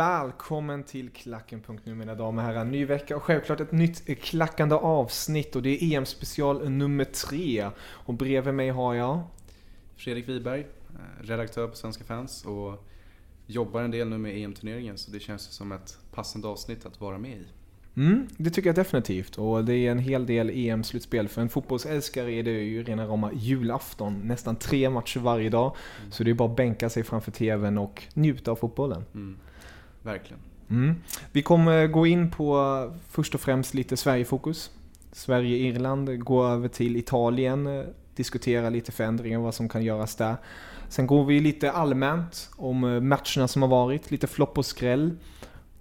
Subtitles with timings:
[0.00, 2.64] Välkommen till Klacken.nu mina damer och herrar.
[2.64, 7.70] Ny vecka och självklart ett nytt klackande avsnitt och det är EM special nummer tre.
[7.80, 9.22] Och bredvid mig har jag...
[9.96, 12.84] Fredrik Wiberg, eh, redaktör på Svenska fans och
[13.46, 17.18] jobbar en del nu med EM-turneringen så det känns som ett passande avsnitt att vara
[17.18, 17.46] med i.
[17.96, 19.38] Mm, det tycker jag definitivt.
[19.38, 21.28] Och det är en hel del EM-slutspel.
[21.28, 24.20] För en fotbollsälskare är det ju rena rama julafton.
[24.24, 25.76] Nästan tre matcher varje dag.
[25.98, 26.12] Mm.
[26.12, 29.04] Så det är bara att bänka sig framför TVn och njuta av fotbollen.
[29.14, 29.38] Mm.
[30.02, 30.40] Verkligen.
[30.70, 30.94] Mm.
[31.32, 34.70] Vi kommer gå in på först och främst lite Sverige-fokus.
[35.12, 40.36] Sverige-Irland, gå över till Italien, diskutera lite förändringar, vad som kan göras där.
[40.88, 45.16] Sen går vi lite allmänt om matcherna som har varit, lite flopp och skräll.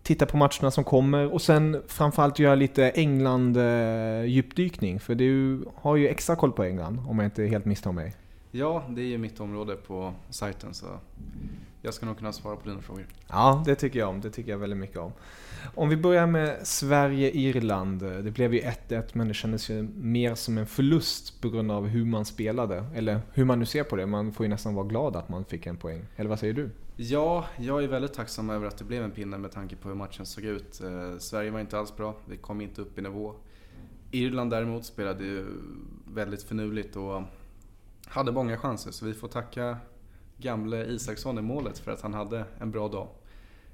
[0.03, 5.00] Titta på matcherna som kommer och sen framförallt göra lite England-djupdykning.
[5.00, 8.16] För du har ju extra koll på England, om jag inte helt misstar mig.
[8.52, 10.85] Ja, det är ju mitt område på sajten så
[11.81, 13.06] jag ska nog kunna svara på dina frågor.
[13.28, 14.22] Ja, det tycker jag om.
[14.22, 15.12] Det tycker jag väldigt mycket om.
[15.75, 18.00] Om vi börjar med Sverige-Irland.
[18.00, 21.88] Det blev ju 1-1 men det kändes ju mer som en förlust på grund av
[21.88, 22.85] hur man spelade.
[22.95, 24.06] Eller hur man nu ser på det.
[24.06, 26.06] Man får ju nästan vara glad att man fick en poäng.
[26.16, 26.69] Eller vad säger du?
[26.95, 29.96] Ja, jag är väldigt tacksam över att det blev en pinne med tanke på hur
[29.96, 30.81] matchen såg ut.
[30.81, 32.16] Eh, Sverige var inte alls bra.
[32.25, 33.35] Vi kom inte upp i nivå.
[34.11, 35.46] Irland däremot spelade ju
[36.13, 37.23] väldigt finurligt och
[38.06, 38.91] hade många chanser.
[38.91, 39.78] Så vi får tacka
[40.41, 43.07] gamle Isaksson i målet för att han hade en bra dag.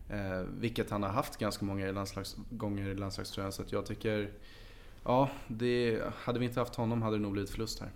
[0.09, 3.51] Eh, vilket han har haft ganska många landslags, gånger i landslagströjan.
[3.51, 4.29] Så jag tycker,
[5.03, 7.89] ja, det, hade vi inte haft honom hade det nog blivit förlust här.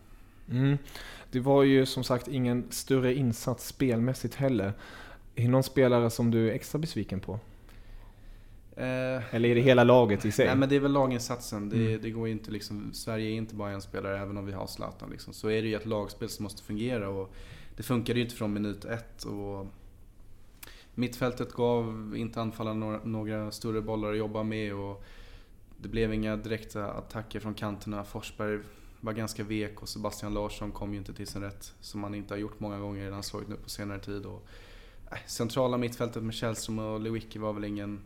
[0.52, 0.78] Mm.
[1.32, 4.74] Det var ju som sagt ingen större insats spelmässigt heller.
[5.36, 7.40] Är det någon spelare som du är extra besviken på?
[8.76, 10.46] Eh, Eller är det hela laget i sig?
[10.46, 11.70] Nej men det är väl laginsatsen.
[11.70, 12.02] Det, mm.
[12.02, 15.10] det går inte liksom, Sverige är inte bara en spelare även om vi har Zlatan.
[15.10, 15.34] Liksom.
[15.34, 17.10] Så är det ju ett lagspel som måste fungera.
[17.10, 17.34] Och
[17.80, 19.24] det funkade ju inte från minut ett.
[19.24, 19.68] Och
[20.96, 24.74] mittfältet gav inte anfallarna några, några större bollar att jobba med.
[24.74, 25.04] Och
[25.78, 28.04] det blev inga direkta attacker från kanterna.
[28.04, 28.60] Forsberg
[29.00, 31.74] var ganska vek och Sebastian Larsson kom ju inte till sin rätt.
[31.82, 34.26] Som han inte har gjort många gånger i landslaget nu på senare tid.
[34.26, 34.48] Och,
[35.12, 38.00] äh, centrala mittfältet med Källström och Lewicki var väl ingen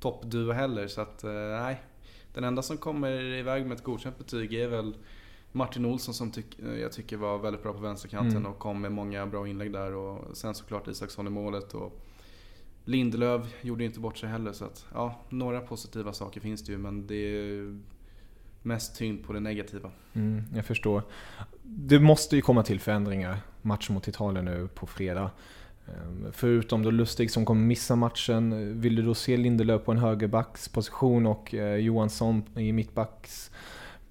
[0.00, 0.88] toppduo heller.
[0.88, 1.82] Så att, eh, nej.
[2.34, 4.94] Den enda som kommer iväg med ett godkänt betyg är väl
[5.56, 8.52] Martin Olsson som tyck, eh, jag tycker var väldigt bra på vänsterkanten mm.
[8.52, 9.94] och kom med många bra inlägg där.
[9.94, 11.74] Och sen såklart Isaksson i målet.
[11.74, 12.02] Och
[12.84, 14.52] Lindelöf gjorde inte bort sig heller.
[14.52, 17.80] Så att, ja, några positiva saker finns det ju men det är
[18.62, 19.90] mest tyngd på det negativa.
[20.12, 21.02] Mm, jag förstår.
[21.62, 23.38] Det måste ju komma till förändringar.
[23.62, 25.30] Match mot Italien nu på fredag.
[25.86, 29.98] Ehm, förutom då Lustig som kommer missa matchen, vill du då se Lindelöf på en
[29.98, 33.50] högerbacksposition och eh, Johansson i mittbacks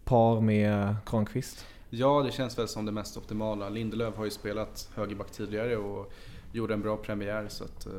[0.05, 1.65] par med Kranqvist?
[1.89, 3.69] Ja, det känns väl som det mest optimala.
[3.69, 6.13] Lindelöf har ju spelat högerback tidigare och
[6.51, 7.91] gjorde en bra premiär så att, eh,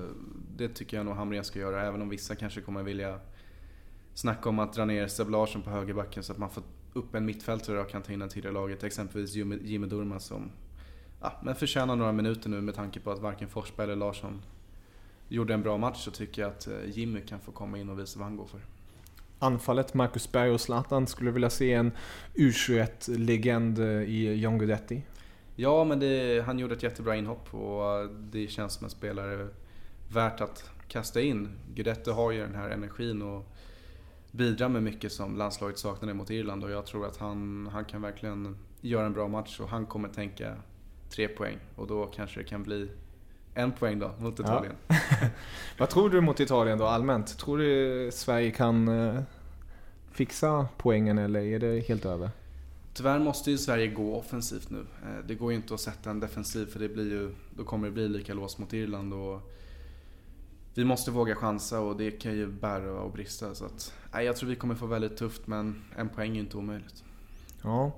[0.56, 1.82] det tycker jag nog Hamrén ska göra.
[1.82, 3.20] Även om vissa kanske kommer vilja
[4.14, 6.62] snacka om att dra ner Seb Larsson på högerbacken så att man får
[6.92, 8.84] upp en mittfältare och kan ta in den tidigare laget.
[8.84, 10.50] Exempelvis Jimmy Durmaz som
[11.20, 14.42] ja, men förtjänar några minuter nu med tanke på att varken Forsberg eller Larsson
[15.28, 17.98] gjorde en bra match så tycker jag att eh, Jimmy kan få komma in och
[17.98, 18.60] visa vad han går för.
[19.38, 21.92] Anfallet, Marcus Berg och Zlatan, skulle vilja se en
[22.34, 25.02] U21-legend eh, i John Guidetti?
[25.56, 29.48] Ja, men det, han gjorde ett jättebra inhopp och eh, det känns som en spelare
[30.08, 31.48] värt att kasta in.
[31.74, 33.52] Guidetti har ju den här energin och
[34.30, 38.02] bidrar med mycket som landslaget saknade mot Irland och jag tror att han, han kan
[38.02, 40.56] verkligen göra en bra match och han kommer tänka
[41.10, 42.88] tre poäng och då kanske det kan bli
[43.56, 44.74] en poäng då mot Italien.
[44.88, 44.96] Ja.
[45.78, 47.38] Vad tror du mot Italien då allmänt?
[47.38, 49.20] Tror du Sverige kan eh,
[50.10, 52.30] fixa poängen eller är det helt över?
[52.94, 54.78] Tyvärr måste ju Sverige gå offensivt nu.
[54.78, 57.86] Eh, det går ju inte att sätta en defensiv för det blir ju, då kommer
[57.88, 59.14] det bli lika låst mot Irland.
[59.14, 59.52] Och
[60.74, 63.54] vi måste våga chansa och det kan ju bära och brista.
[63.54, 66.40] Så att, nej, jag tror vi kommer få väldigt tufft men en poäng är ju
[66.40, 67.04] inte omöjligt.
[67.62, 67.92] Ja.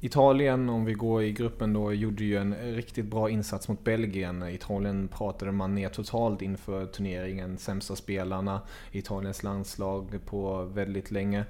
[0.00, 4.48] Italien, om vi går i gruppen då, gjorde ju en riktigt bra insats mot Belgien.
[4.48, 7.58] Italien pratade man ner totalt inför turneringen.
[7.58, 8.60] Sämsta spelarna
[8.92, 11.44] i Italiens landslag på väldigt länge.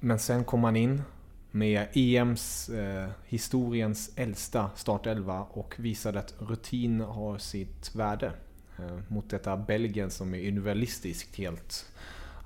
[0.00, 1.02] Men sen kom man in
[1.50, 8.32] med EMs eh, historiens äldsta startelva och visade att rutin har sitt värde.
[8.78, 11.92] Eh, mot detta Belgien som är individualistiskt helt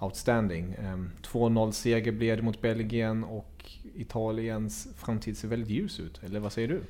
[0.01, 0.73] outstanding.
[0.73, 3.50] Eh, 2-0-seger blev det mot Belgien och
[3.95, 6.21] Italiens framtid ser väldigt ljus ut.
[6.23, 6.83] Eller vad säger du?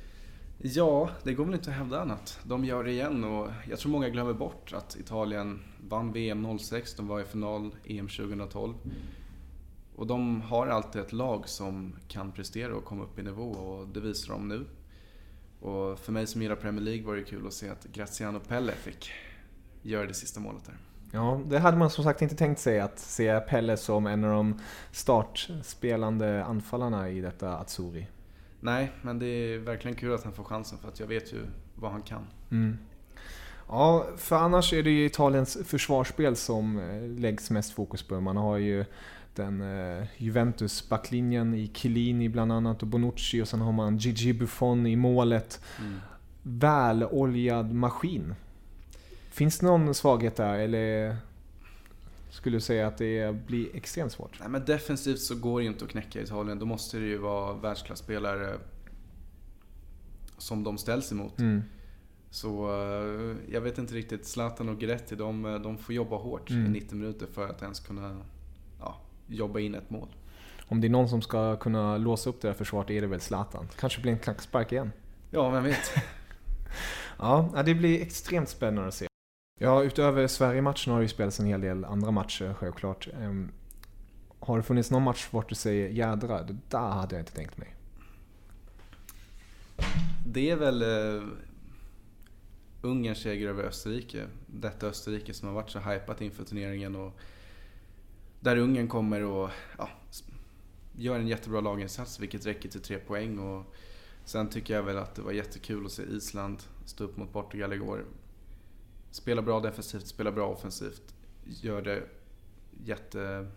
[0.57, 2.39] Ja, det går väl inte att hävda annat.
[2.43, 5.59] De gör det igen och jag tror många glömmer bort att Italien
[5.89, 8.73] vann VM 06, de var i final EM 2012.
[9.95, 13.87] Och de har alltid ett lag som kan prestera och komma upp i nivå och
[13.87, 14.65] det visar de nu.
[15.59, 18.71] Och för mig som gillar Premier League var det kul att se att Graziano Pelle
[18.71, 19.11] fick
[19.81, 20.77] göra det sista målet där.
[21.11, 24.31] Ja, det hade man som sagt inte tänkt sig att se Pelle som en av
[24.31, 24.59] de
[24.91, 28.07] startspelande anfallarna i detta Azzurri.
[28.59, 31.39] Nej, men det är verkligen kul att han får chansen för att jag vet ju
[31.75, 32.27] vad han kan.
[32.51, 32.77] Mm.
[33.67, 38.21] Ja, för annars är det ju Italiens försvarsspel som eh, läggs mest fokus på.
[38.21, 38.85] Man har ju
[39.35, 44.85] den eh, Juventus-backlinjen i Chiellini bland annat och Bonucci och sen har man Gigi Buffon
[44.87, 45.61] i målet.
[45.79, 45.99] Mm.
[46.43, 48.35] Väloljad maskin.
[49.31, 51.17] Finns det någon svaghet där eller
[52.29, 54.39] skulle du säga att det blir extremt svårt?
[54.39, 56.59] Nej, men defensivt så går det ju inte att knäcka Italien.
[56.59, 58.57] Då måste det ju vara världsklasspelare
[60.37, 61.39] som de ställs emot.
[61.39, 61.63] Mm.
[62.29, 64.25] Så eh, jag vet inte riktigt.
[64.25, 66.65] Zlatan och Gretti, de, de får jobba hårt mm.
[66.65, 68.17] i 90 minuter för att ens kunna
[68.79, 70.07] ja, jobba in ett mål.
[70.67, 73.21] Om det är någon som ska kunna låsa upp det där försvaret är det väl
[73.21, 73.67] Zlatan.
[73.79, 74.91] Kanske blir en klackspark igen.
[75.31, 75.91] Ja, vem vet.
[77.19, 79.07] ja, det blir extremt spännande att se.
[79.63, 83.07] Ja, utöver Sverige-matchen har det ju spelats en hel del andra matcher självklart.
[83.21, 83.51] Ehm,
[84.39, 87.57] har det funnits någon match vart du säger jädra, det där hade jag inte tänkt
[87.57, 87.75] mig?
[90.25, 91.23] Det är väl eh, uh,
[92.81, 94.25] Ungerns seger över Österrike.
[94.47, 96.95] Detta Österrike som har varit så hypat inför turneringen.
[96.95, 97.19] Och
[98.39, 99.89] där Ungern kommer och ja,
[100.97, 103.39] gör en jättebra laginsats vilket räcker till tre poäng.
[103.39, 103.75] Och
[104.25, 107.73] sen tycker jag väl att det var jättekul att se Island stå upp mot Portugal
[107.73, 108.05] igår.
[109.11, 111.15] Spelar bra defensivt, spelar bra offensivt.
[111.43, 112.03] Gör det
[112.85, 113.47] jätte...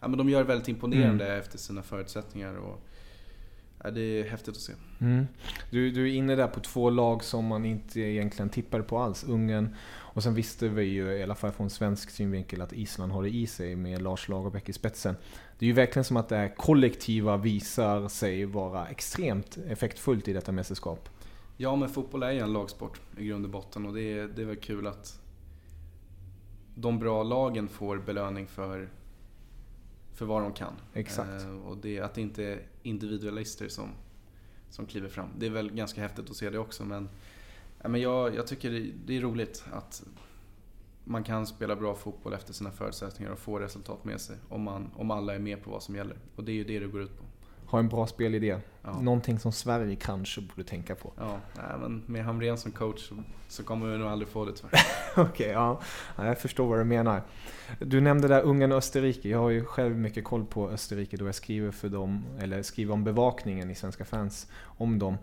[0.00, 1.40] Ja, men de gör det väldigt imponerande mm.
[1.40, 2.56] efter sina förutsättningar.
[2.56, 2.82] Och,
[3.84, 4.72] ja, det är häftigt att se.
[5.00, 5.26] Mm.
[5.70, 9.24] Du, du är inne där på två lag som man inte egentligen tippade på alls.
[9.24, 9.74] Ungern
[10.16, 13.30] och sen visste vi ju, i alla fall från svensk synvinkel, att Island har det
[13.30, 15.16] i sig med Lars Lagerbäck i spetsen.
[15.58, 20.32] Det är ju verkligen som att det här kollektiva visar sig vara extremt effektfullt i
[20.32, 21.08] detta mästerskap.
[21.56, 24.42] Ja, men fotboll är ju en lagsport i grund och botten och det är, det
[24.42, 25.20] är väl kul att
[26.74, 28.88] de bra lagen får belöning för,
[30.14, 30.72] för vad de kan.
[30.92, 31.42] Exakt.
[31.42, 33.90] Eh, och det, att det inte är individualister som,
[34.70, 35.28] som kliver fram.
[35.38, 37.08] Det är väl ganska häftigt att se det också men,
[37.82, 40.04] ja, men jag, jag tycker det, det är roligt att
[41.04, 44.90] man kan spela bra fotboll efter sina förutsättningar och få resultat med sig om, man,
[44.96, 46.16] om alla är med på vad som gäller.
[46.36, 47.25] Och det är ju det det går ut på
[47.66, 48.58] ha en bra spelidé.
[48.82, 49.00] Ja.
[49.00, 51.12] Någonting som Sverige kanske borde tänka på.
[51.16, 53.10] Ja, nej, men med Hamrén som coach
[53.48, 54.80] så, kommer vi nog aldrig få det tyvärr.
[55.16, 55.80] Okej, okay, ja.
[56.16, 57.22] Jag förstår vad du menar.
[57.78, 59.28] Du nämnde där Ungern och Österrike.
[59.28, 62.94] Jag har ju själv mycket koll på Österrike då jag skriver för dem, eller skriver
[62.94, 65.18] om bevakningen i Svenska fans om dem.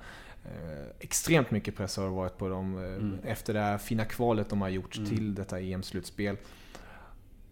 [0.45, 3.19] Eh, extremt mycket press har det varit på dem eh, mm.
[3.23, 5.09] efter det här fina kvalet de har gjort mm.
[5.09, 6.37] till detta EM-slutspel.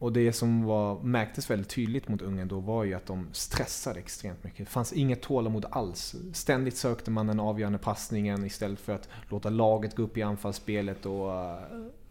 [0.02, 4.00] Och det som var, märktes väldigt tydligt mot Ungern då var ju att de stressade
[4.00, 4.58] extremt mycket.
[4.58, 6.16] Det fanns inget tålamod alls.
[6.34, 11.06] Ständigt sökte man den avgörande passningen istället för att låta laget gå upp i anfallsspelet
[11.06, 11.58] och eh,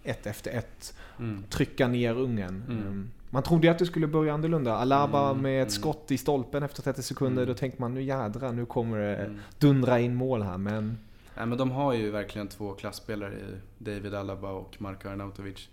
[0.03, 1.45] ett efter ett mm.
[1.51, 2.63] trycka ner Ungern.
[2.69, 2.87] Mm.
[2.87, 4.77] Ehm, man trodde ju att det skulle börja annorlunda.
[4.77, 5.43] Alaba mm.
[5.43, 5.81] med ett mm.
[5.81, 7.43] skott i stolpen efter 30 sekunder.
[7.43, 7.55] Mm.
[7.55, 9.41] Då tänkte man nu jädra, nu kommer det mm.
[9.59, 10.59] dundra in mål här.
[10.59, 10.99] Men...
[11.37, 15.69] Ja, men de har ju verkligen två klassspelare i David Alaba och Marko Arnautovic.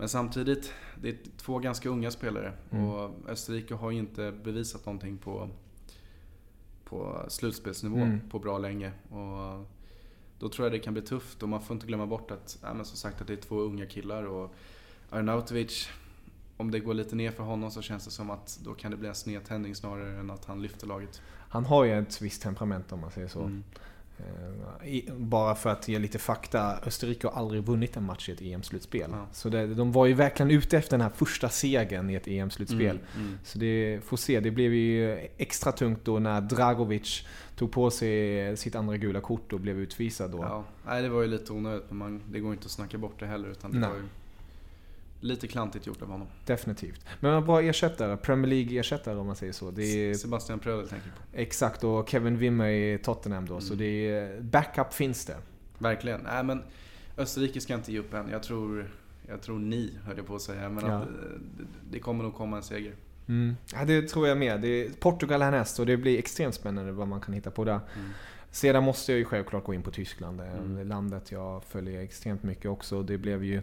[0.00, 2.84] Men samtidigt, det är två ganska unga spelare mm.
[2.84, 5.48] och Österrike har ju inte bevisat någonting på,
[6.84, 8.20] på slutspelsnivå Mm.
[8.30, 8.92] på bra länge.
[9.10, 9.66] Och
[10.38, 12.74] då tror jag det kan bli tufft och man får inte glömma bort att, ja,
[12.74, 14.54] men som sagt, att det är två unga killar och
[15.10, 15.88] Arnautovic,
[16.56, 18.96] om det går lite ner för honom så känns det som att då kan det
[18.96, 21.22] bli en snedtändning snarare än att han lyfter laget.
[21.48, 23.40] Han har ju ett visst temperament om man säger så.
[23.40, 23.64] Mm.
[24.82, 26.78] Eh, Bara för att ge lite fakta.
[26.86, 29.10] Österrike har aldrig vunnit en match i ett EM-slutspel.
[29.10, 29.26] Ja.
[29.32, 32.98] Så det, de var ju verkligen ute efter den här första segern i ett EM-slutspel.
[33.14, 33.38] Mm, mm.
[33.44, 34.40] Så det får se.
[34.40, 39.52] Det blev ju extra tungt då när Dragovic tog på sig sitt andra gula kort
[39.52, 40.38] och blev utvisad då.
[40.38, 43.20] Ja, nej, det var ju lite onödigt men man, det går inte att snacka bort
[43.20, 43.88] det heller utan det Nej.
[43.88, 44.02] var ju
[45.20, 46.26] lite klantigt gjort av honom.
[46.46, 47.04] Definitivt.
[47.20, 48.16] Men en bra ersättare.
[48.16, 49.68] Premier League-ersättare om man säger så.
[49.68, 51.16] Är Sebastian Prödel tänker på.
[51.32, 51.84] exakt.
[51.84, 53.60] Och Kevin Wimmer i Tottenham då.
[53.60, 53.78] Så Mm.
[53.78, 55.36] det är, backup finns det.
[55.78, 56.20] Verkligen.
[56.20, 56.62] Nej men
[57.16, 58.28] Österrike ska inte ge upp än.
[58.28, 58.90] Jag tror,
[59.28, 60.68] jag tror ni, höll jag på att säga.
[60.68, 60.96] Men Ja.
[60.98, 61.08] att,
[61.58, 62.94] det, det kommer nog komma en seger.
[63.28, 63.56] Mm.
[63.74, 64.60] Ja, det tror jag med.
[64.60, 67.80] Det är Portugal härnäst och det blir extremt spännande vad man kan hitta på där.
[67.96, 68.10] Mm.
[68.52, 70.38] Sedan måste jag ju självklart gå in på Tyskland.
[70.38, 70.88] Det är Mm.
[70.88, 73.02] landet jag följer extremt mycket också.
[73.02, 73.62] Det blev ju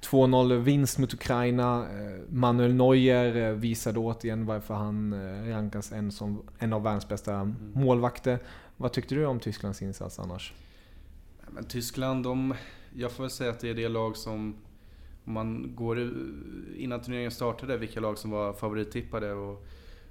[0.00, 1.86] 2-0 vinst mot Ukraina.
[1.90, 7.08] Eh, Manuel Neuer eh, visade återigen varför han eh, rankas en, som en av världens
[7.08, 7.54] bästa Mm.
[7.74, 8.38] målvakter.
[8.76, 10.52] Vad tyckte du om Tysklands insats annars?
[11.50, 12.54] Men Tyskland, de,
[12.94, 14.54] jag får väl säga att det är det lag som,
[15.24, 16.12] om man går
[16.76, 19.32] innan turneringen startade, vilka lag som var favorittippade.
[19.32, 19.64] Och,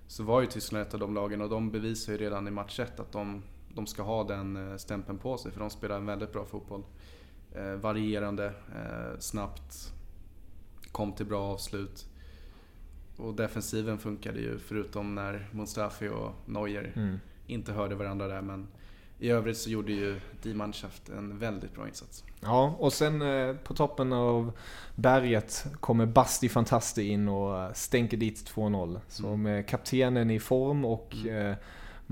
[0.07, 2.79] så var ju Tyskland ett av de lagen och de bevisar ju redan i match
[2.79, 5.51] 1 att de, de ska ha den eh, stämpeln på sig.
[5.51, 6.83] För de spelar en väldigt bra fotboll.
[7.55, 9.93] Eh, varierande, eh, snabbt,
[10.91, 12.05] kom till bra avslut.
[13.17, 17.19] Och defensiven funkade ju förutom när Mustafi och Neuer Mm.
[17.47, 18.41] inte hörde varandra där.
[18.41, 18.67] Men
[19.19, 22.23] i övrigt så gjorde ju Die Mannschaft en väldigt bra insats.
[22.41, 24.51] Ja, och sen eh, på toppen av
[24.95, 28.99] berget kommer Basti Fantasti in och stänker dit 2-0.
[29.07, 29.41] Så Mm.
[29.41, 31.51] med kaptenen i form och Mm.
[31.51, 31.55] eh,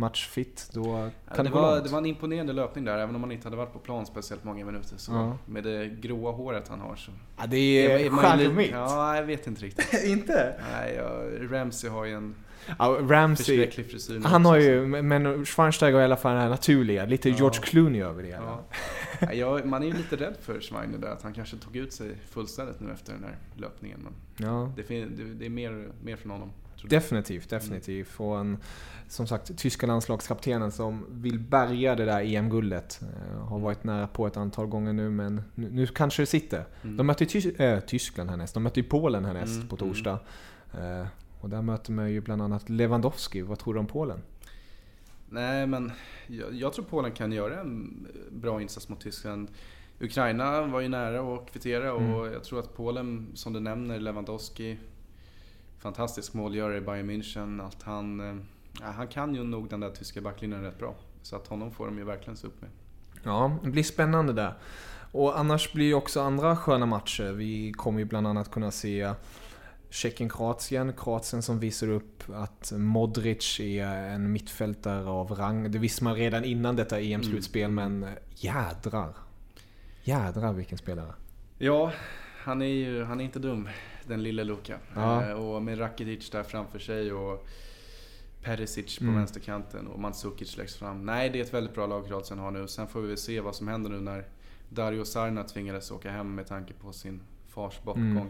[0.01, 1.83] matchfit, då Ja, kan det, det, gå var, långt.
[1.85, 4.43] det var en imponerande löpning där, även om man inte hade varit på plan speciellt
[4.43, 4.97] många minuter.
[4.97, 5.37] Så Ja.
[5.45, 7.11] Med det gråa håret han har så...
[7.37, 8.71] Ja, det är charmigt.
[8.71, 10.03] Ja, jag vet inte riktigt.
[10.05, 10.55] Inte?
[10.71, 11.21] Nej, ja,
[11.57, 12.35] Ramsey har ju en
[12.79, 13.69] Ja, Ramsey,
[14.23, 17.35] han också, har ju, men Schweinsteiger har i alla fall den här naturliga, lite Ja.
[17.35, 18.57] George Clooney över det hela.
[19.21, 19.33] Ja.
[19.33, 22.11] Ja, man är ju lite rädd för Schweiner där, att han kanske tog ut sig
[22.29, 23.99] fullständigt nu efter den här löpningen.
[24.03, 24.13] Men
[24.47, 24.71] Ja.
[24.75, 25.05] det,
[25.39, 26.51] det är mer, mer från honom.
[26.81, 27.01] Tror jag.
[27.01, 28.19] Definitivt, definitivt.
[28.19, 28.57] Och en,
[29.07, 32.99] som sagt, tyska landslagskaptenen som vill bärga det där EM-guldet.
[33.01, 36.65] Eh, har varit nära på ett antal gånger nu, men nu, nu kanske det sitter.
[36.83, 36.97] Mm.
[36.97, 38.53] De möter Tys- äh, Tyskland härnäst.
[38.53, 40.19] De möter ju Polen härnäst Mm, på torsdag.
[40.79, 41.07] Eh,
[41.41, 43.41] och där möter man ju bland annat Lewandowski.
[43.41, 44.21] Vad tror du om Polen?
[45.29, 45.91] Nej, men
[46.27, 49.47] jag, jag tror Polen kan göra en bra insats mot Tyskland.
[49.99, 52.33] Ukraina var ju nära att kvittera och Mm.
[52.33, 54.77] jag tror att Polen, som du nämner, Lewandowski,
[55.81, 57.67] fantastisk målgörare i Bayern München.
[57.67, 58.35] Att han, eh,
[58.81, 60.95] ja, han kan ju nog den där tyska backlinjen rätt bra.
[61.21, 62.69] Så att honom får de ju verkligen se upp med.
[63.23, 64.53] Ja, det blir spännande där.
[65.11, 67.31] Och annars blir ju också andra sköna matcher.
[67.31, 69.13] Vi kommer ju bland annat kunna se
[69.89, 70.93] Tjeckien-Kroatien.
[70.97, 75.71] Kroatien som visar upp att Modric är en mittfältare av rang.
[75.71, 77.99] Det visste man redan innan detta EM-slutspel, Mm.
[77.99, 79.13] men jädrar.
[80.03, 81.13] Jädrar vilken spelare.
[81.57, 81.91] Ja,
[82.43, 83.69] han är ju han är inte dum,
[84.07, 84.77] den lille Luka.
[84.95, 85.25] Ja.
[85.29, 87.45] Eh, Och med Rakitic där framför sig och
[88.43, 89.15] Perisic på Mm.
[89.15, 91.05] vänsterkanten och Mandzukic längst fram.
[91.05, 92.67] Nej, det är ett väldigt bra lag Kroatien har nu.
[92.67, 94.25] Sen får vi väl se vad som händer nu när
[94.69, 98.11] Dario Sarna tvingades åka hem med tanke på sin fars bortgång.
[98.11, 98.27] Mm.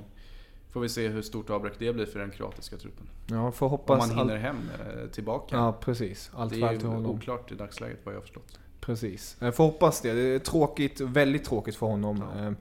[0.70, 3.10] Får vi se hur stort avbräck det blir för den kroatiska truppen.
[3.28, 4.00] Ja, får Om hoppas...
[4.08, 4.58] man hinner allt- hem
[5.02, 5.56] eh, tillbaka.
[5.56, 6.32] Ja, precis.
[6.36, 8.60] Allt det är ju oklart i dagsläget vad jag har förstått.
[8.82, 9.38] Precis.
[9.40, 10.14] Jag får hoppas det.
[10.14, 12.24] Det är tråkigt, väldigt tråkigt för honom.
[12.36, 12.46] Ja.
[12.46, 12.54] Eh,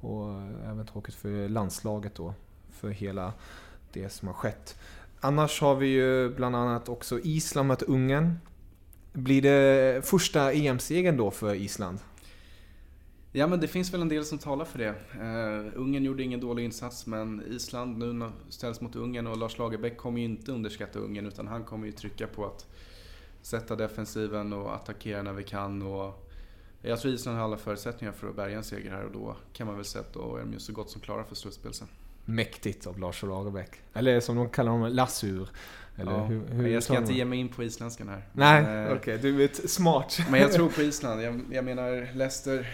[0.00, 2.34] Och även tråkigt för landslaget då.
[2.80, 3.32] För hela
[3.92, 4.78] det som har skett.
[5.20, 8.38] Annars har vi ju bland annat också Island mot Ungern.
[9.12, 11.98] Blir det första EM-segern då för Island?
[13.32, 14.88] Ja men det finns väl en del som talar för det.
[14.88, 19.96] Uh, Ungern gjorde ingen dålig insats men Island nu ställs mot Ungern och Lars Lagerbäck
[19.96, 22.66] kommer ju inte underskatta Ungern utan han kommer ju trycka på att
[23.42, 25.82] sätta defensiven och attackera när vi kan.
[25.82, 26.28] Och
[26.82, 29.66] jag tror Island har alla förutsättningar för att bärga en seger här och då kan
[29.66, 31.88] man väl säga att då är de ju så gott som klara för slutspel sen.
[32.28, 33.70] Mäktigt av Lars Lagerbäck.
[33.94, 35.48] Eller som de kallar honom, Lassur.
[35.96, 38.22] Eller Ja, hur, hur jag ska inte ge mig in på isländskan här.
[38.32, 39.18] Nej, eh, okej.
[39.18, 40.18] Du är smart.
[40.30, 41.22] Men jag tror på Island.
[41.22, 42.66] Jag, jag menar Leicester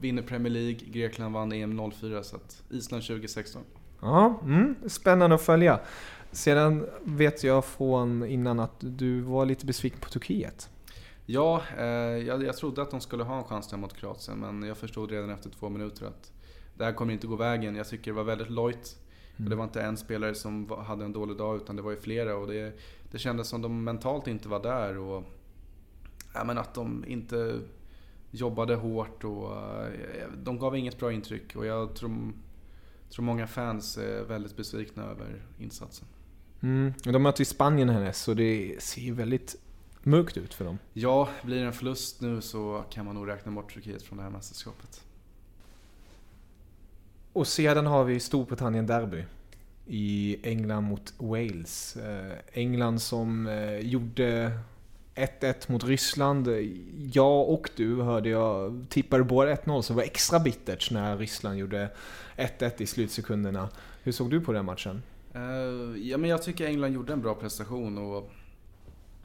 [0.00, 3.62] vinner Premier League, Grekland vann EM 04 så att Island 2016.
[4.00, 5.80] Ja, mm, spännande att följa.
[6.32, 10.68] Sedan vet jag från innan att du var lite besviken på Turkiet.
[11.26, 14.62] Ja, eh, jag, jag trodde att de skulle ha en chans där mot Kroatien men
[14.62, 16.32] jag förstod redan efter två minuter att
[16.76, 17.76] det här kommer inte gå vägen.
[17.76, 18.96] Jag tycker det var väldigt lojt.
[19.38, 21.96] Och Det var inte en spelare som hade en dålig dag utan det var ju
[21.96, 22.78] flera och det,
[23.10, 25.24] det kändes som de mentalt inte var där och
[26.34, 27.60] ja, men att de inte
[28.30, 32.32] jobbade hårt och eh, de gav inget bra intryck och jag tror,
[33.10, 36.06] tror många fans är väldigt besvikna över insatsen.
[36.60, 36.92] Mm.
[37.04, 39.56] De möter ju Spanien härnäst så det ser ju väldigt
[40.02, 40.78] mörkt ut för dem.
[40.92, 44.24] Ja, blir det en förlust nu så kan man nog räkna bort Turkiet från det
[44.24, 45.05] här mästerskapet.
[47.36, 49.24] Och sedan har vi Storbritannien derby
[49.86, 51.96] i England mot Wales.
[51.96, 54.58] Eh, England som eh, gjorde
[55.14, 56.48] 1-1 mot Ryssland.
[57.12, 61.58] Jag och du hörde jag tippade båda 1-0 så det var extra bittert när Ryssland
[61.58, 61.90] gjorde
[62.36, 63.68] 1-1 i slutsekunderna.
[64.02, 65.02] Hur såg du på den matchen?
[65.34, 68.30] Uh, ja, men jag tycker England gjorde en bra prestation och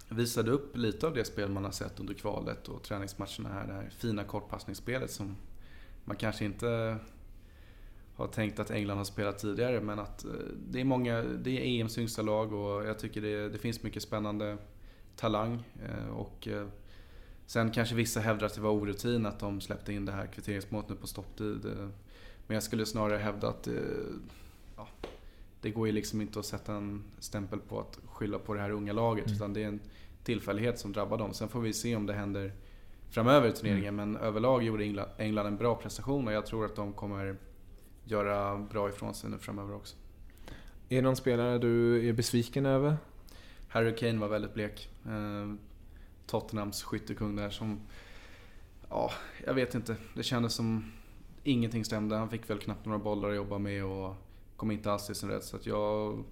[0.10, 3.68] visade upp lite av det spel man har sett under kvalet och träningsmatcherna här.
[3.68, 5.36] Det här fina kortpassningsspelet som
[6.06, 6.98] man kanske inte
[8.22, 9.82] har tänkt att England har spelat tidigare.
[9.82, 10.32] Men att eh,
[10.70, 14.04] det är många, det är EMs yngsta lag och jag tycker det, det finns mycket
[14.04, 14.58] spännande
[15.16, 15.64] talang.
[15.86, 16.68] Eh, och eh,
[17.46, 20.90] sen kanske vissa hävdar att det var orutin att de släppte in det här kvitteringsmålet
[20.90, 21.66] nu på stopptid.
[22.48, 23.68] Men jag skulle snarare hävda att
[24.78, 24.88] ja,
[25.62, 28.72] det går ju liksom inte att sätta en stämpel på att skylla på det här
[28.72, 29.26] unga laget.
[29.26, 29.36] Mm.
[29.36, 29.80] Utan det är en
[30.24, 31.34] tillfällighet som drabbar dem.
[31.34, 32.54] Sen får vi se om det händer
[33.10, 34.00] framöver i turneringen.
[34.00, 34.12] Mm.
[34.12, 37.38] Men överlag gjorde England en bra prestation och jag tror att de kommer
[38.04, 39.96] göra bra ifrån sig nu framöver också.
[40.90, 42.98] Är det någon spelare du är besviken över?
[43.68, 44.90] Harry Kane var väldigt blek.
[45.06, 45.54] Eh,
[46.26, 47.82] Tottenhams skyttekung där som...
[48.90, 49.12] Ja,
[49.46, 49.96] jag vet inte.
[50.16, 50.92] Det kändes som
[51.44, 52.16] ingenting stämde.
[52.16, 54.16] Han fick väl knappt några bollar att jobba med och
[54.56, 55.44] kom inte alls till sin rätt.
[55.44, 56.24] Så att jag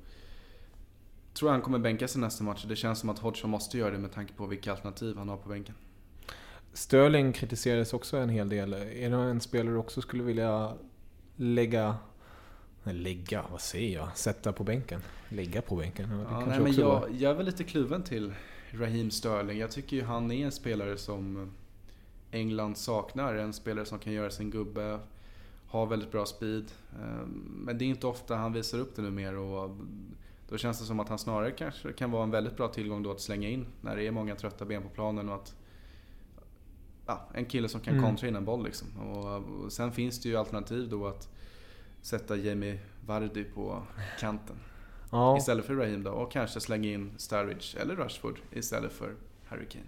[1.33, 2.65] tror han kommer bänka sig nästa match.
[2.67, 5.38] Det känns som att Hodgson måste göra det med tanke på vilka alternativ han har
[5.38, 5.75] på bänken.
[6.73, 8.73] Sterling kritiserades också en hel del.
[8.73, 10.73] Är det en spelare du också skulle vilja
[11.39, 11.96] lägga
[12.84, 14.17] lägga, vad säger jag?
[14.17, 15.01] Sätta på bänken?
[15.29, 16.25] Lägga på bänken?
[16.31, 18.34] Ja, nej, men jag, jag är väl lite kluven till
[18.72, 19.58] Raheem Sterling.
[19.58, 21.51] Jag tycker ju han är en spelare som
[22.31, 23.36] England saknar.
[23.36, 25.00] En spelare som kan göra sin gubbe,
[25.67, 26.72] har väldigt bra speed.
[27.01, 29.77] Ehm, men det är inte ofta han visar upp det nu mer och
[30.50, 33.11] då känns det som att han snarare kanske kan vara en väldigt bra tillgång då
[33.11, 35.55] att slänga in när det är många trötta ben på planen och att
[37.09, 38.05] ja, en kille som kan mm.
[38.05, 38.87] kontra in en boll liksom.
[38.98, 41.29] Och, och, sen finns det ju alternativ då att
[42.01, 43.83] sätta Jamie Vardy på
[44.19, 44.55] kanten.
[45.11, 45.37] Ja.
[45.37, 46.11] Istället för Raheem då.
[46.11, 49.85] Och kanske slänga in Sturridge eller Rushford istället för Harry Kane.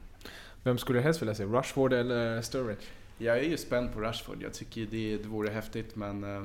[0.63, 1.45] Vem skulle du helst vilja se?
[1.45, 2.81] Rushford eller Sturridge?
[3.17, 4.41] Jag är ju spänd på Rashford.
[4.41, 6.23] Jag tycker det, det vore häftigt men...
[6.23, 6.43] Äh,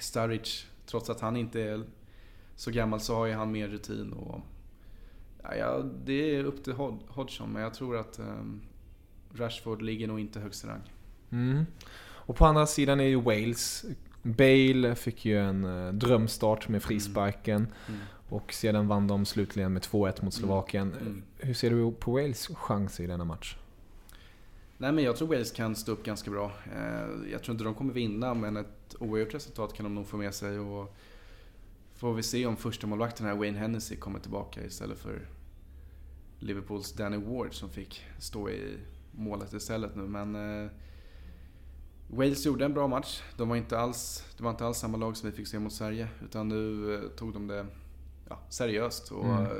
[0.00, 0.50] Sturridge,
[0.86, 1.82] trots att han inte är
[2.56, 4.40] så gammal så har ju han mer rutin och...
[5.58, 6.72] Ja, det är upp till
[7.08, 8.60] Hodgson men jag tror att ähm,
[9.34, 10.92] Rashford ligger nog inte högst i rang.
[11.30, 11.66] Mm.
[12.00, 13.84] Och på andra sidan är ju Wales.
[14.22, 17.56] Bale fick ju en uh, drömstart med frisparken.
[17.56, 17.70] Mm.
[17.86, 18.00] Mm.
[18.28, 20.30] Och sedan vann de slutligen med 2-1 mot mm.
[20.30, 20.92] Slovakien.
[21.00, 21.22] Mm.
[21.38, 23.56] Hur ser du på Wales chanser i denna match?
[24.78, 26.52] Nej men jag tror Wales kan stå upp ganska bra.
[26.76, 30.16] Eh, jag tror inte de kommer vinna men ett oavgjort resultat kan de nog få
[30.16, 30.58] med sig.
[30.58, 30.94] Och
[31.94, 35.26] får vi se om första målvakten här Wayne Hennessy kommer tillbaka istället för
[36.38, 38.78] Liverpools Danny Ward som fick stå i
[39.16, 40.02] målet istället nu.
[40.02, 40.70] Men eh,
[42.08, 43.22] Wales gjorde en bra match.
[43.36, 45.72] De var inte alls, det var inte alls samma lag som vi fick se mot
[45.72, 46.08] Sverige.
[46.24, 47.66] Utan nu eh, tog de det
[48.28, 49.44] ja, seriöst och mm.
[49.44, 49.52] Eh,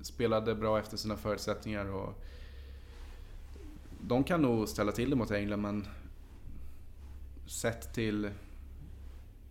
[0.00, 1.86] spelade bra efter sina förutsättningar.
[1.86, 2.22] Och
[4.00, 5.86] de kan nog ställa till det mot England men
[7.46, 8.30] sett till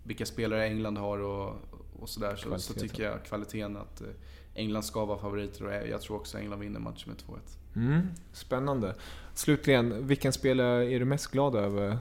[0.04, 1.56] vilka spelare England har och,
[2.00, 4.08] och sådär så, så, tycker jag kvaliteten att eh,
[4.54, 7.40] England ska vara favoriter och jag tror också England vinner matchen med 2-1.
[7.76, 8.96] Mm, spännande.
[9.42, 11.98] Slutligen, vilken spelare är du mest glad över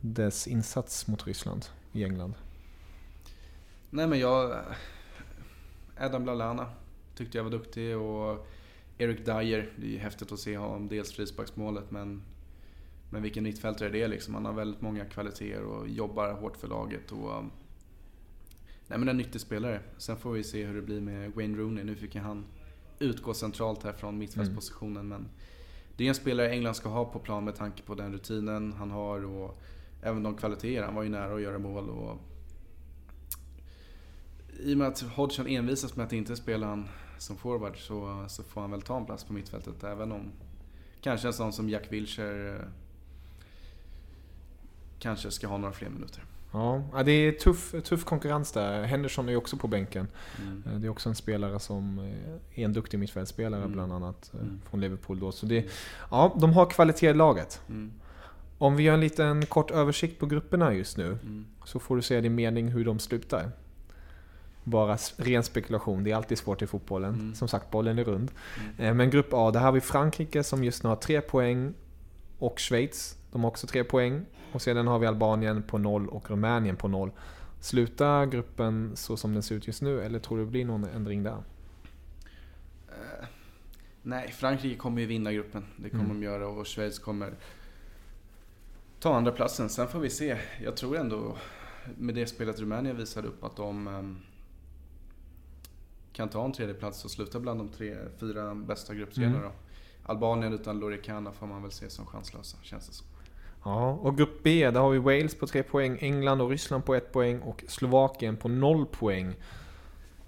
[0.00, 2.34] dess insats mot Ryssland i England?
[3.90, 4.64] Nej men jag...
[5.98, 6.70] Adam Lallana
[7.16, 8.46] tyckte jag var duktig och
[8.98, 10.88] Eric Dyer, det är ju häftigt att se honom.
[10.88, 12.22] Dels frisparksmålet men,
[13.10, 14.34] men vilken mittfältare det är liksom.
[14.34, 17.12] Han har väldigt många kvaliteter och jobbar hårt för laget.
[17.12, 17.44] Och,
[18.86, 19.80] nej men en nyttig spelare.
[19.98, 21.84] Sen får vi se hur det blir med Wayne Rooney.
[21.84, 22.44] Nu fick han
[22.98, 24.96] utgå centralt här från mittfältspositionen.
[24.96, 25.08] Mm.
[25.08, 25.28] Men
[25.96, 28.90] det är en spelare England ska ha på plan med tanke på den rutinen han
[28.90, 29.60] har och
[30.02, 30.82] även de kvaliteter.
[30.82, 31.90] Han var ju nära att göra mål.
[31.90, 32.18] Och
[34.60, 38.42] I och med att Hodgson envisas med att inte spela han som forward så, så
[38.42, 39.84] får han väl ta en plats på mittfältet.
[39.84, 40.32] Även om
[41.00, 42.62] kanske en sån som Jack Wilshere eh,
[45.06, 46.24] kanske ska ha några fler minuter.
[46.52, 48.82] Ja, det är tuff, tuff konkurrens där.
[48.84, 50.08] Henderson är ju också på bänken.
[50.42, 50.62] Mm.
[50.66, 51.98] Eh, det är också en spelare som
[52.54, 53.72] är en duktig mittfältspelare mm.
[53.72, 54.60] bland annat eh, mm.
[54.70, 55.20] från Liverpool.
[55.20, 55.32] Då.
[55.32, 55.66] Så det,
[56.10, 57.60] ja, de har kvalitet i laget.
[57.68, 57.92] Mm.
[58.58, 61.46] Om vi gör en liten kort översikt på grupperna just nu mm.
[61.64, 63.50] så får du säga din mening hur de slutar.
[64.64, 66.04] bara ren spekulation.
[66.04, 67.14] Det är alltid svårt i fotbollen.
[67.14, 67.34] Mm.
[67.34, 68.30] Som sagt, bollen är rund.
[68.78, 71.74] Eh, Men grupp A, där har vi Frankrike som just nu har tre poäng
[72.38, 73.16] och Schweiz.
[73.36, 74.24] De har också tre poäng.
[74.52, 77.10] Och sedan har vi Albanien på noll och Rumänien på noll.
[77.60, 80.84] Slutar gruppen så som den ser ut just nu eller tror du det blir någon
[80.84, 81.42] ändring där?
[82.88, 83.26] Eh,
[84.02, 85.64] nej, Frankrike kommer ju vinna gruppen.
[85.76, 86.20] Det kommer Mm.
[86.20, 87.34] de göra och Schweiz kommer
[89.00, 89.68] ta andra platsen.
[89.68, 90.38] Sen får vi se.
[90.64, 91.36] Jag tror ändå
[91.98, 94.18] med det spelet Rumänien visade upp att de ehm,
[96.12, 99.38] kan ta en tredje plats och sluta bland de tre, fyra bästa gruppspelarna.
[99.38, 99.52] Mm.
[100.02, 103.06] Albanien utan Loricana får man väl se som chanslösa, känns det som.
[103.66, 106.94] Ja, och grupp B, där har vi Wales på tre poäng, England och Ryssland på
[106.94, 109.34] ett poäng och Slovakien på noll poäng.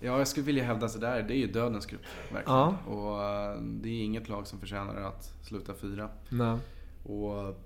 [0.01, 2.03] Ja, jag skulle vilja hävda att det där, det är ju dödens grupp.
[2.33, 2.59] Verkligen.
[2.59, 2.77] Ja.
[2.87, 6.11] Och eh, det är inget lag som förtjänar att sluta fyra.
[6.29, 6.59] Nej.
[7.05, 7.57] Och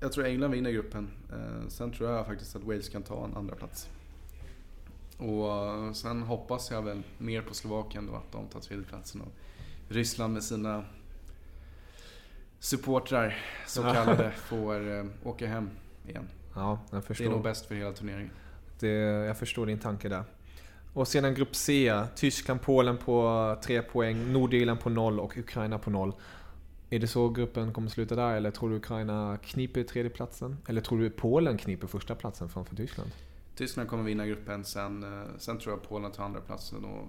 [0.00, 1.10] jag tror England vinner gruppen.
[1.32, 3.88] Eh, Sen tror jag faktiskt att Wales kan ta en andra plats.
[5.18, 9.20] Och eh, sen hoppas jag väl mer på Slovakien då, att de tar tredjeplatsen.
[9.20, 9.32] Och
[9.88, 10.84] Ryssland med sina
[12.62, 15.70] supportrar, så kallade, får eh, åka hem
[16.08, 16.28] igen.
[16.54, 17.24] Ja, jag Det förstår.
[17.26, 18.30] är nog bäst för hela turneringen.
[18.80, 20.24] Det, jag förstår din tanke där.
[20.92, 22.00] Och sedan grupp C.
[22.14, 26.12] Tyskland, Polen på tre poäng, Nordirland på noll och Ukraina på noll.
[26.90, 30.56] Är det så gruppen kommer sluta där eller tror du Ukraina kniper tredjeplatsen?
[30.68, 33.10] Eller tror du Polen kniper första platsen framför Tyskland?
[33.56, 37.08] Tyskland kommer vinna gruppen, sen, eh, sen tror jag Polen tar andra platsen och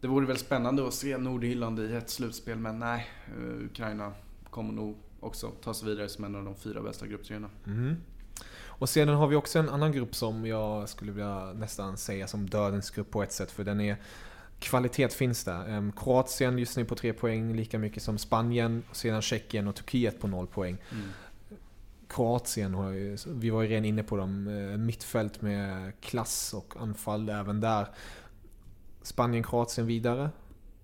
[0.00, 3.06] Det vore väl spännande att se Nordirland i ett slutspel, men nej.
[3.26, 4.12] eh, Ukraina
[4.50, 7.50] kommer nog också ta sig vidare som en av de fyra bästa gruppserierna.
[7.64, 7.96] Mhm.
[8.78, 12.50] Och sedan har vi också en annan grupp som jag skulle vilja nästan säga som
[12.50, 13.50] dödens grupp på ett sätt.
[13.50, 13.96] För den är
[14.58, 15.68] Kvalitet finns där.
[15.68, 18.82] Ehm, Kroatien just nu på tre poäng, lika mycket som Spanien.
[18.90, 20.76] Och sedan Tjeckien och Turkiet på noll poäng.
[20.92, 21.08] Mm.
[22.08, 24.48] Kroatien, har ju, vi var ju redan inne på dem.
[24.48, 27.86] Eh, Mittfält med klass och anfall även där.
[29.06, 30.30] Spanien, Kroatien vidare.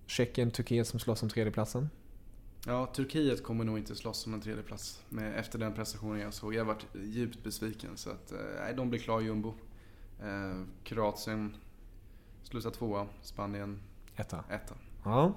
[0.05, 1.89] Tjeckien, Turkiet som slåss om tredjeplatsen.
[2.65, 6.33] Ja, Turkiet kommer nog inte slåss om en tredje plats med, efter den prestationen jag
[6.33, 6.55] såg.
[6.55, 9.53] Jag varit djupt besviken så att, eh, nej, de blir klar jumbo.
[10.21, 11.55] Eh, Kroatien
[12.43, 13.79] slutar tvåa, Spanien
[14.15, 14.43] Etta.
[14.49, 14.75] etta.
[15.05, 15.33] Ja.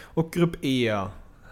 [0.00, 1.06] Och grupp E.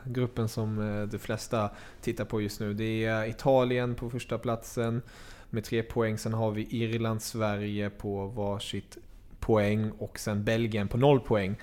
[0.04, 2.74] Gruppen som eh, de flesta tittar på just nu.
[2.74, 5.02] Det är Italien på första platsen
[5.50, 6.18] med tre poäng.
[6.18, 8.98] Sen har vi Irland, Sverige på varsitt
[9.42, 11.57] poäng och sen Belgien på noll poäng.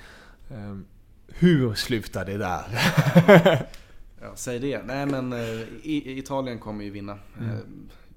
[0.52, 0.86] Ehm,
[1.28, 3.68] Hur slutar det där?
[4.22, 4.84] Ja, säg det.
[4.84, 7.20] Nej men eh, Italien kommer ju vinna.
[7.40, 7.50] Mm.
[7.50, 7.60] Eh,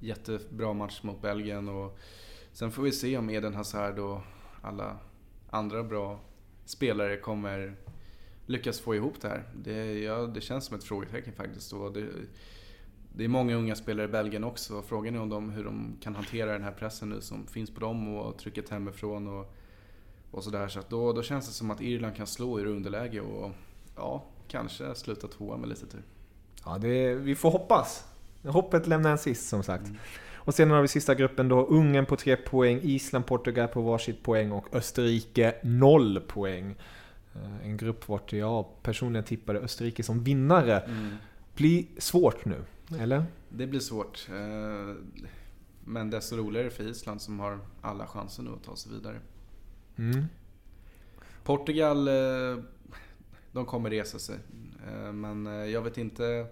[0.00, 1.98] jättebra match mot Belgien och
[2.52, 4.20] sen får vi se om Eden Hazard och
[4.62, 4.96] alla
[5.50, 6.20] andra bra
[6.64, 7.76] spelare kommer
[8.46, 9.42] lyckas få ihop det här.
[9.54, 11.72] Det, ja, det känns som ett frågetecken faktiskt.
[11.72, 12.06] Och det,
[13.16, 14.82] det är många unga spelare i Belgien också.
[14.82, 17.80] Frågan är om de, hur de kan hantera den här pressen nu som finns på
[17.80, 19.54] dem och trycket hemifrån och,
[20.30, 20.68] och sådär.
[20.68, 23.50] Så att då, då känns det som att Irland kan slå ur underläge och
[23.96, 26.02] ja, kanske sluta tvåa med lite tur.
[26.64, 28.04] Ja, det, vi får hoppas.
[28.44, 29.86] Hoppet lämnar en sist som sagt.
[29.86, 29.98] Mm.
[30.44, 31.66] Och sen har vi sista gruppen då.
[31.66, 36.74] Ungern på tre poäng, Island, Portugal på varsitt poäng och Österrike noll poäng.
[37.34, 40.78] Eh, En grupp vart jag personligen tippade Österrike som vinnare.
[40.80, 41.16] Mm.
[41.54, 42.56] Blir svårt nu,
[43.00, 43.24] eller?
[43.48, 44.28] Det blir svårt.
[44.30, 44.94] eh,
[45.84, 49.20] Men desto roligare för Island som har alla chanser nu att ta sig vidare.
[49.96, 50.24] Mm.
[51.44, 52.64] Portugal, eh,
[53.52, 54.36] de kommer resa sig.
[54.88, 56.46] Eh, Men jag vet inte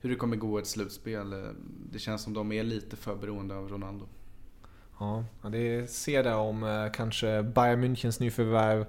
[0.00, 1.34] hur det kommer gå i ett slutspel.
[1.92, 4.08] Det känns som de är lite för beroende av Ronaldo.
[4.98, 8.86] Ja, det ser där om kanske Bayern Münchens nyförvärv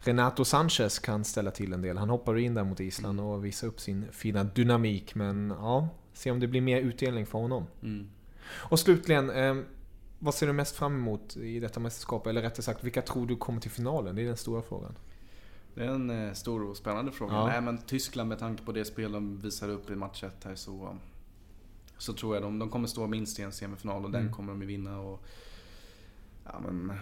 [0.00, 1.98] Renato Sanchez kan ställa till en del.
[1.98, 5.14] Han hoppar in där mot Island och visar upp sin fina dynamik.
[5.14, 7.66] Men ja, se om det blir mer utdelning för honom.
[7.82, 8.08] Mm.
[8.50, 9.56] Och slutligen, eh,
[10.18, 12.26] vad ser du mest fram emot i detta mästerskap?
[12.26, 14.16] Eller rättare sagt, vilka tror du kommer till finalen?
[14.16, 14.94] Det är den stora frågan.
[15.74, 17.34] Det är en eh, stor och spännande fråga.
[17.34, 17.46] Ja.
[17.46, 20.54] Nej, men Tyskland med tanke på det spel de visade upp i match 1 här
[20.54, 20.96] så,
[21.98, 24.32] så tror jag de, de kommer stå minst i en semifinal och den Mm.
[24.32, 25.00] kommer de ju vinna.
[25.00, 25.22] Och,
[26.44, 26.92] ja, men,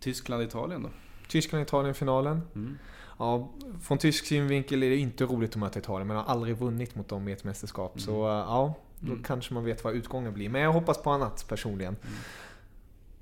[0.00, 0.90] Tyskland-Italien då?
[1.28, 2.40] Tyskland-Italien-finalen.
[2.54, 2.78] Mm.
[3.18, 3.50] Ja,
[3.82, 7.08] från tysk synvinkel är det inte roligt att möta Italien, men har aldrig vunnit mot
[7.08, 7.92] dem i ett mästerskap.
[7.94, 8.00] Mm.
[8.00, 9.22] Så eh, ja, då Mm.
[9.22, 10.48] kanske man vet vad utgången blir.
[10.48, 11.96] Men jag hoppas på annat personligen.
[12.02, 12.14] Mm.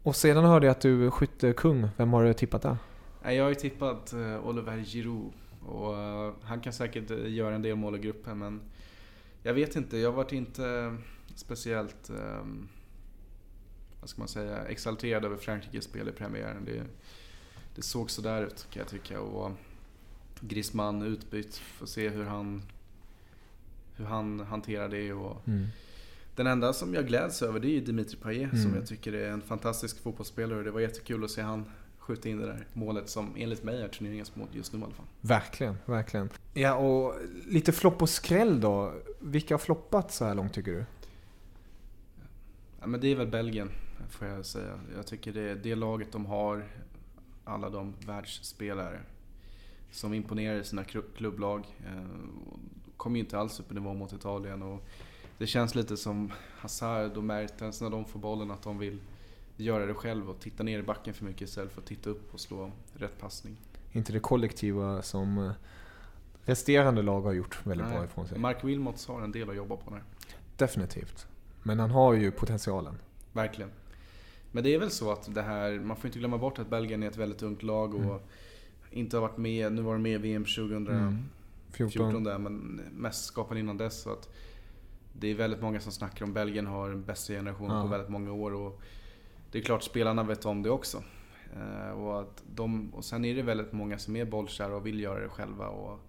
[0.02, 1.88] Och sedan hörde jag att du skytte kung.
[1.96, 2.76] Vem har du tippat där?
[3.22, 5.32] Jag har ju tippat eh, Oliver Giroud
[5.66, 8.60] och eh, han kan säkert göra en del mål i gruppen men
[9.42, 10.96] jag vet inte, jag varit inte
[11.34, 12.68] speciellt ehm,
[14.00, 16.64] vad ska man säga, exalterad över Frankrikes spel i premiären.
[16.64, 16.82] Det,
[17.74, 19.50] det såg sådär ut kan jag tycka och
[20.40, 22.62] Griezmann utbytt, får se hur han,
[23.96, 25.42] hur han hanterar det och
[26.34, 28.62] Den enda som jag gläds över det är ju Dimitri Payet Mm.
[28.64, 30.62] som jag tycker är en fantastisk fotbollsspelare.
[30.62, 31.64] Det var jättekul att se han
[31.98, 34.94] skjuta in det där målet som enligt mig är turneringens mål just nu i alla
[34.94, 35.06] fall.
[35.20, 36.30] Verkligen, verkligen.
[36.54, 37.14] Ja, och
[37.46, 38.94] lite flopp och skräll då.
[39.20, 40.84] Vilka har floppat så här långt tycker du?
[42.80, 43.70] Ja, men det är väl Belgien,
[44.10, 44.80] får jag säga.
[44.96, 46.68] Jag tycker det är det laget de har,
[47.44, 49.00] alla de världsspelare
[49.90, 50.84] som imponerar i sina
[51.16, 51.66] klubblag.
[51.86, 52.02] Eh,
[52.96, 54.62] Kommer ju inte alls upp i nivå mot Italien.
[54.62, 54.84] Och
[55.38, 58.98] det känns lite som Hazard och Mertens när de får bollen att de vill
[59.56, 62.34] göra det själv och titta ner i backen för mycket istället för att titta upp
[62.34, 63.56] och slå rätt passning.
[63.92, 65.52] Inte det kollektiva som eh,
[66.44, 68.38] resterande lag har gjort väldigt bra Nej, ifrån sig.
[68.38, 70.02] Mark Wilmots har en del att jobba på där.
[70.56, 71.26] Definitivt.
[71.62, 72.98] Men han har ju potentialen.
[73.32, 73.70] Verkligen.
[74.52, 77.02] Men det är väl så att det här, man får inte glömma bort att Belgien
[77.02, 78.18] är ett väldigt ungt lag och Mm.
[78.96, 81.28] Inte har varit med, nu var de med i VM 2014
[81.72, 82.24] 14.
[82.24, 84.02] där men mästerskapen innan dess.
[84.02, 84.28] Så att
[85.12, 87.82] det är väldigt många som snackar om Belgien har den bästa generationen Ja.
[87.82, 88.54] på väldigt många år.
[88.54, 88.80] Och
[89.52, 91.02] det är klart spelarna vet om det också.
[91.56, 95.00] Eh, och, att de, och sen är det väldigt många som är bollkära och vill
[95.00, 95.68] göra det själva.
[95.68, 96.00] Och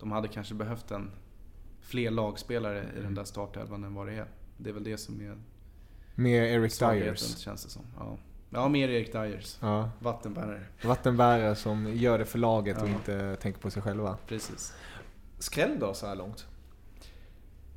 [0.00, 1.10] de hade kanske behövt en,
[1.80, 3.02] fler lagspelare i Mm.
[3.02, 4.26] den där startelvan än vad det är.
[4.58, 5.36] Det är väl det som är
[6.14, 7.38] Med Eric Dyers.
[7.38, 7.82] känns det som.
[7.98, 8.18] Ja,
[8.50, 9.58] ja mer Erik Dyers.
[9.60, 10.62] Ja, Vattenbärare.
[10.84, 12.92] vattenbärare som gör det för laget och Ja.
[12.92, 14.16] inte tänker på sig själva.
[14.26, 14.74] Precis.
[15.38, 16.46] Skräll då så här långt?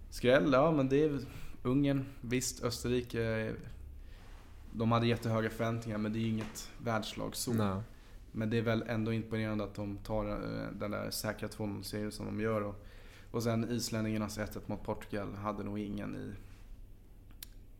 [0.09, 1.19] Skräll, ja men det är
[1.63, 3.53] Ungern, visst Österrike.
[4.71, 7.53] De hade jättehöga förväntningar men det är ju inget världslag så.
[7.53, 7.81] Nej.
[8.31, 12.25] Men det är väl ändå imponerande att de tar eh, den där säkra 2-0-serien som
[12.25, 12.61] de gör.
[12.61, 12.75] Och,
[13.31, 16.33] och sen islänningarnas 1 mot Portugal hade nog ingen i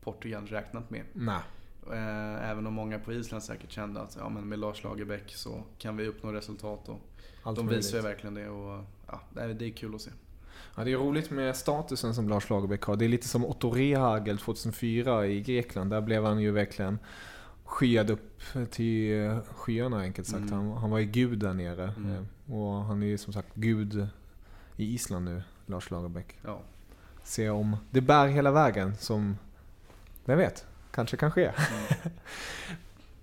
[0.04, 1.04] Portugal räknat med.
[1.14, 1.42] Nej.
[1.92, 5.64] Eh, Även om många på Island säkert kände att ja, men med Lars Lagerbäck så
[5.78, 6.90] kan vi uppnå resultat.
[6.90, 7.00] Och
[7.44, 7.86] Allt de möjligt.
[7.86, 10.12] visar ju verkligen det och ja, det är- det är kul att se.
[10.76, 12.96] Ja, det är roligt med statusen som Lars Lagerbäck har.
[12.96, 15.90] Det är lite som Otto Rehagel 2004 i Grekland.
[15.90, 17.00] Där blev han ju verkligen
[17.66, 20.42] skyad upp till skyarna enkelt sagt.
[20.52, 20.54] Mm.
[20.54, 21.94] Han, han var ju gud där nere.
[21.98, 22.12] Mm.
[22.16, 24.08] Eh, Och han är ju som sagt gud
[24.76, 26.36] i Island nu, Lars Lagerbäck.
[26.44, 26.60] Ja.
[27.24, 29.38] Se om det bär hela vägen som,
[30.26, 30.66] vem vet,
[31.00, 31.52] kanske kan ske.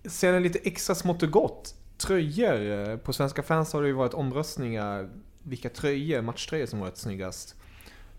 [0.05, 1.75] Sen är lite extra smått och gott.
[1.99, 2.89] Tröjor.
[2.91, 5.09] Eh, På Svenska fans har det ju varit omröstningar
[5.43, 7.55] vilka tröjor, matchtröjor som varit snyggast.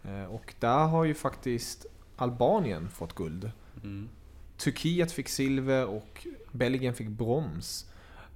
[0.04, 3.52] Eh, Och där har ju faktiskt Albanien fått guld.
[3.84, 4.10] Mm.
[4.58, 7.90] Turkiet fick silver och Belgien fick brons.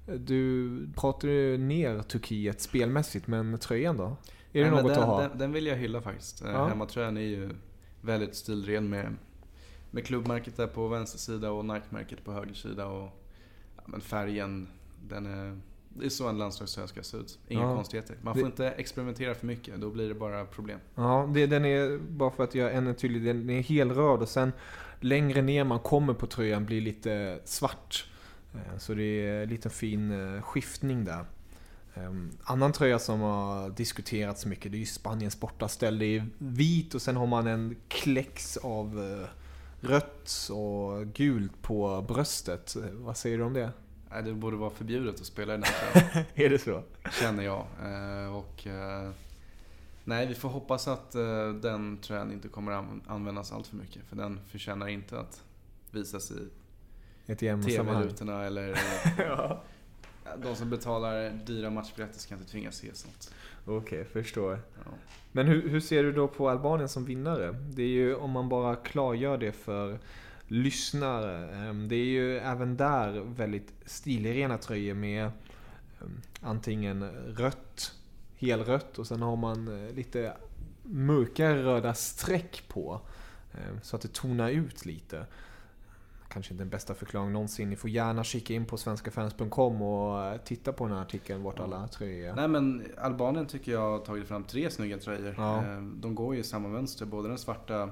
[0.08, 4.18] Eh, Du pratar ju ner Turkiet spelmässigt, men tröjan då?
[4.54, 5.22] Är det Nej, något den, att ha?
[5.22, 6.42] Den, den vill jag hylla faktiskt.
[6.46, 6.52] Ja.
[6.52, 6.68] Ja.
[6.68, 7.50] Hemmatröjan är ju
[8.02, 9.16] väldigt stilren med,
[9.92, 12.86] med klubbmärket där på vänster sida och Nike-märket på höger sida.
[12.88, 13.22] Och,
[13.78, 14.68] ja, men färgen,
[15.08, 17.40] den är, det är så en landslagströja ska se ut.
[17.48, 17.76] Inga Ja.
[17.76, 18.16] konstigheter.
[18.22, 20.80] Man Det- får inte experimentera för mycket, då blir det bara problem.
[20.96, 24.52] Ja, det, den är, bara för att göra ännu tydlig, den är helröd och sen
[25.00, 28.06] längre ner man kommer på tröjan blir lite svart.
[28.54, 31.26] Eh, Så det är en liten fin eh, skiftning där.
[31.96, 36.00] Ehm, Annan tröja som har diskuterats mycket det är ju Spaniens bortaställ.
[36.00, 39.28] Det är vit och sen har man en kläcks av eh,
[39.82, 42.76] rött och gult på bröstet.
[42.94, 43.72] Vad säger du om det?
[44.24, 46.84] Det borde vara förbjudet att spela i den här är det så?
[47.22, 47.66] känner jag.
[47.84, 49.12] Eh, och, eh,
[50.04, 54.02] nej, vi får hoppas att eh, den tröjan inte kommer an- användas allt för mycket.
[54.10, 55.44] För den förtjänar inte att
[55.92, 56.48] visas i.
[58.04, 58.80] TV-rutorna eller
[60.44, 63.34] de som betalar dyra matchbiljetter ska inte tvingas se sånt.
[63.66, 64.60] Okej, förstår.
[64.86, 64.92] Ja.
[65.32, 67.52] Men hur, hur ser du då på Albanien som vinnare?
[67.52, 70.00] Det är ju om man bara klargör det för
[70.48, 71.50] lyssnare.
[71.56, 75.24] ehm, Det är ju även där väldigt stilrena tröjor med
[76.02, 77.94] ehm, antingen rött,
[78.38, 80.34] helrött och sen har man eh, lite
[80.84, 83.02] mörkare röda streck på.
[83.54, 85.26] ehm, Så att det tonar ut lite.
[86.34, 87.70] Kanske inte den bästa förklaringen någonsin.
[87.70, 91.60] Ni får gärna kika in på svenskafans.com och eh, titta på den här artikeln vart
[91.60, 92.36] alla tröjor är.
[92.36, 95.36] Nej men Albanien tycker jag har tagit fram tre snygga tröjor.
[95.38, 95.58] Ja.
[95.66, 97.06] Eh, De går ju i samma mönster.
[97.06, 97.92] Både den svarta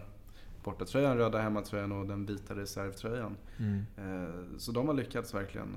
[0.64, 3.38] bortatröjan, röda hemmatröjan och den vita reservtröjan.
[3.58, 3.86] Mm.
[3.98, 5.76] Eh, Så de har lyckats verkligen.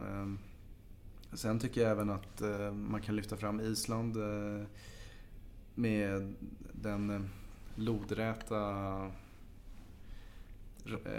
[1.33, 4.17] Sen tycker jag även att man kan lyfta fram Island
[5.75, 6.35] med
[6.73, 7.31] den
[7.75, 8.59] lodräta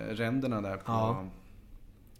[0.09, 1.25] ränderna där på, Ja.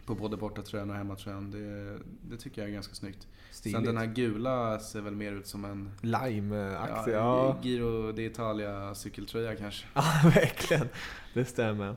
[0.05, 1.51] på både bortatröjan och hemmatröjan.
[1.51, 1.97] Det,
[2.29, 3.27] det tycker jag är ganska snyggt.
[3.51, 3.77] Stiligt.
[3.77, 7.13] Sen den här gula ser väl mer ut som en Lime-aktig.
[7.13, 9.85] ja, Ja, Giro d'Italia cykeltröja kanske.
[9.93, 10.03] ja.
[10.23, 10.87] verkligen.
[11.33, 11.95] Det stämmer.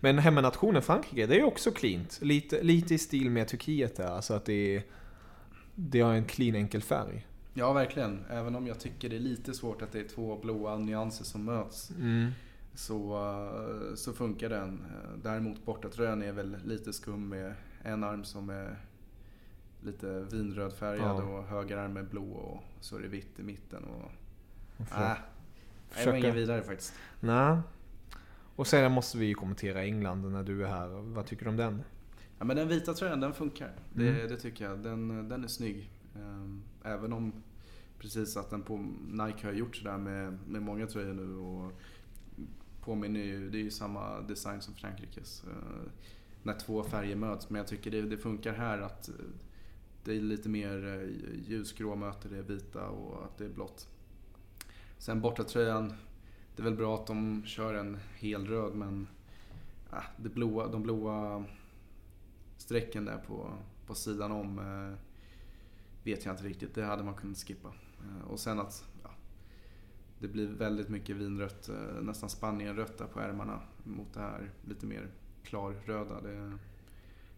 [0.00, 2.18] Men hemmanationen Frankrike, det är också cleant.
[2.22, 4.08] Lite, lite i stil med Turkiet där.
[4.08, 4.82] Alltså att det, är,
[5.74, 7.26] det har en clean enkel färg.
[7.54, 8.24] Ja, verkligen.
[8.30, 11.44] Även om jag tycker det är lite svårt att det är två blåa nyanser som
[11.44, 11.90] möts.
[11.90, 12.30] Mm.
[12.76, 14.84] Så, eh, så funkar den.
[14.84, 18.76] Eh, däremot bortatröjan är väl lite skum med en arm som är
[19.80, 21.22] lite vinrödfärgad ja.
[21.22, 23.84] och höger arm är blå och så är det vitt i mitten.
[23.84, 24.10] Och,
[24.78, 25.12] äh,
[25.96, 26.94] det var ingen vidare faktiskt.
[27.20, 27.58] Nej.
[28.56, 30.88] Och sen måste vi ju kommentera England när du är här.
[30.88, 31.82] Vad tycker du om den?
[32.38, 33.72] Ja men den vita tröjan den funkar.
[33.94, 34.28] Det, mm.
[34.28, 34.78] det tycker jag.
[34.78, 35.90] Den, den är snygg.
[36.14, 37.32] Ehm, även om
[37.98, 38.76] precis att den på
[39.08, 41.72] Nike har gjort sådär med, med många tröjor nu och
[42.86, 45.44] påminner ju, det är ju samma design som Frankrikes.
[45.44, 45.90] Eh,
[46.42, 47.50] när två färger möts.
[47.50, 49.14] Men jag tycker det, det, funkar här att eh,
[50.04, 53.88] det är lite mer eh, ljusgrå möter det vita och att det är blått.
[54.98, 55.92] Sen bortatröjan,
[56.56, 59.08] det är väl bra att de kör en helröd men
[59.92, 61.44] äh, det blåa, de blåa
[62.56, 63.52] strecken där på,
[63.86, 64.98] på sidan om äh,
[66.04, 66.74] vet jag inte riktigt.
[66.74, 67.72] Det hade man kunnat skippa.
[68.28, 68.84] och sen att
[70.18, 74.86] det blir väldigt mycket vinrött, eh, nästan Spanienrött där på ärmarna mot det här lite
[74.86, 75.08] mer
[75.42, 76.20] klarröda.
[76.20, 76.58] Det,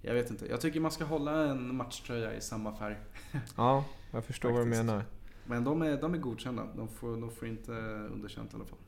[0.03, 0.47] jag vet inte.
[0.47, 2.97] Jag tycker man ska hålla en matchtröja i samma färg.
[3.57, 5.05] Ja, jag förstår vad du menar.
[5.47, 6.67] Men de är, de är godkända.
[6.77, 7.73] De får, de får inte
[8.13, 8.79] underkänt i alla fall.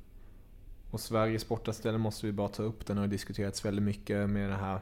[0.90, 2.86] Och Sveriges sportaställe måste vi bara ta upp.
[2.86, 4.80] Den har diskuterats väldigt mycket med det här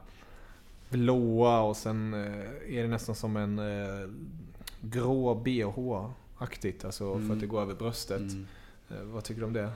[0.90, 4.08] blåa och sen eh, är det nästan som en eh,
[4.80, 6.84] grå bh-aktigt.
[6.84, 7.26] Alltså mm.
[7.26, 8.20] för att det går över bröstet.
[8.20, 8.46] Mm.
[8.90, 9.72] Eh, vad tycker du om det?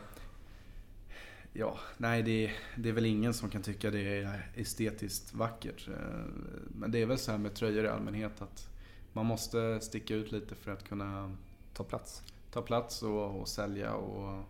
[1.52, 5.88] Ja, nej det, det, är väl ingen som kan tycka det är estetiskt vackert.
[5.88, 6.24] Eh,
[6.68, 8.68] men det är väl så här med tröjor i allmänhet att
[9.12, 11.36] man måste sticka ut lite för att kunna
[11.74, 14.44] ta plats, ta plats och, och sälja och,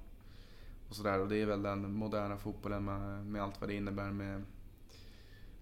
[0.88, 1.20] och sådär.
[1.20, 4.42] Och det är väl den moderna fotbollen med, med allt vad det innebär med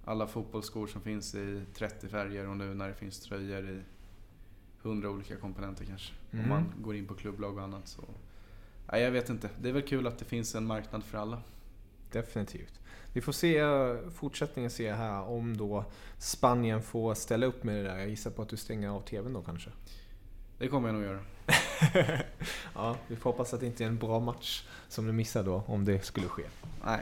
[0.04, 3.82] alla fotbollsskor som finns i 30 färger och nu när det finns tröjor i
[4.82, 6.14] 100 olika komponenter kanske.
[6.30, 6.44] Mm.
[6.44, 8.02] Om man går in på klubblag och annat så
[8.92, 9.48] Nej, jag vet inte.
[9.60, 11.42] Det är väl kul att det finns en marknad för alla.
[12.12, 12.80] Definitivt.
[13.12, 13.62] Vi får se
[14.10, 15.84] fortsättningen se här om då
[16.18, 17.98] Spanien får ställa upp med det där.
[17.98, 19.70] Jag gissar på att du stänger av TVn då kanske?
[20.58, 21.20] Det kommer jag nog göra.
[22.74, 25.62] ja, vi får hoppas att det inte är en bra match som du missar då,
[25.66, 26.42] om det skulle ske.
[26.84, 27.00] Nej,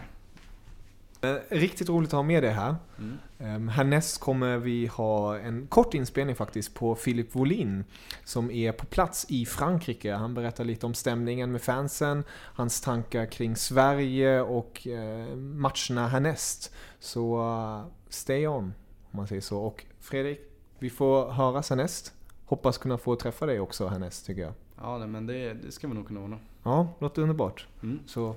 [1.48, 2.76] riktigt roligt att ha med dig här.
[2.98, 3.18] Mm.
[3.56, 7.84] Um, härnäst kommer vi ha en kort inspelning faktiskt på Philip Volin
[8.24, 10.14] som är på plats i Frankrike.
[10.14, 16.74] Han berättar lite om stämningen med fansen, hans tankar kring Sverige och uh, matcherna härnäst.
[16.98, 18.74] Så uh, stay on,
[19.10, 19.58] om man säger så.
[19.58, 20.40] Och Fredrik,
[20.78, 22.14] vi får höras härnäst.
[22.44, 24.52] Hoppas kunna få träffa dig också härnäst tycker jag.
[24.80, 26.38] Ja, men det, det ska vi nog kunna ordna.
[26.62, 27.66] Ja, låter underbart.
[27.82, 27.98] Mm.
[28.06, 28.36] Så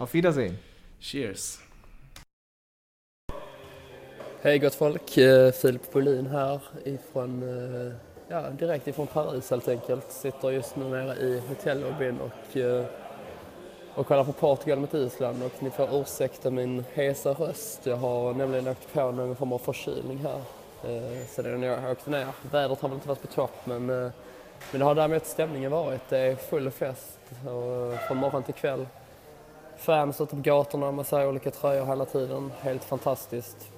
[0.00, 0.58] Auf Wiedersehen.
[1.00, 1.58] Cheers.
[4.42, 7.92] Hej gott folk, eh, Filip Bolin här ifrån, eh,
[8.28, 10.12] ja, direkt ifrån Paris helt enkelt.
[10.12, 12.84] Sitter just nu nere i hotellobbyn och, eh,
[13.94, 17.86] och kollar på Portugal mot Island och ni får ursäkta min hesa röst.
[17.86, 20.40] Jag har nämligen åkt på någon form av förkylning här
[21.26, 22.26] sedan jag åkte ner.
[22.50, 24.12] Vädret har väl inte varit på topp men, men
[24.70, 26.08] det har däremot stämningen varit.
[26.08, 27.18] Det är full fest
[28.08, 28.86] från morgon till kväll
[29.78, 32.52] fans ute på gatorna med så olika tröjor hela tiden.
[32.60, 33.72] Helt fantastiskt.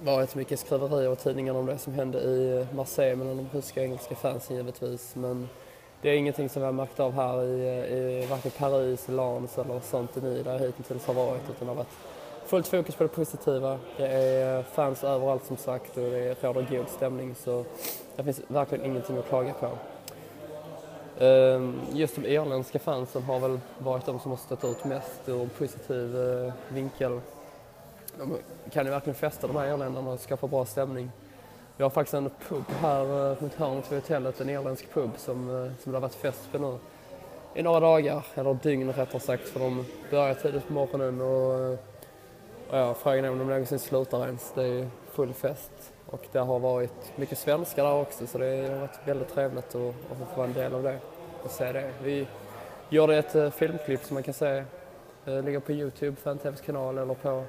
[0.00, 3.80] Det varit mycket skriverier och tidningar om det som hände i Marseille mellan de ryska
[3.80, 5.14] och engelska fansen givetvis.
[5.14, 5.48] Men
[6.02, 9.80] det är ingenting som vi har märkt av här i, i varken Paris, Lens eller
[9.80, 11.96] Saint-Denis där jag hittills har varit utan det har varit
[12.46, 13.78] fullt fokus på det positiva.
[13.96, 17.64] Det är fans överallt som sagt och det råder god stämning så
[18.16, 19.70] det finns verkligen ingenting att klaga på.
[21.20, 25.48] Ehm, just de irländska fansen har väl varit de som har stött ut mest ur
[25.58, 27.20] positiv eh, vinkel.
[28.18, 28.36] De
[28.70, 31.10] kan ju verkligen fästa de här irländarna och skapa bra stämning.
[31.76, 35.64] Vi har faktiskt en pub här eh, runt hörnet vid hotellet, en irländsk pub som,
[35.64, 36.78] eh, som det har varit fest på nu
[37.54, 41.70] i några dagar, eller dygn rättare sagt, för de börjar tidigt på morgonen och,
[42.70, 44.52] och ja, frågan är om de någonsin slutar ens.
[44.54, 48.78] Det är full fest och det har varit mycket svenskar där också så det har
[48.78, 50.98] varit väldigt trevligt att, att få vara en del av det
[51.44, 51.90] och se det.
[52.02, 52.26] Vi
[52.88, 54.64] gjorde ett eh, filmklipp som man kan se
[55.26, 57.44] eh, ligger på Youtube, FanTVs kanal eller på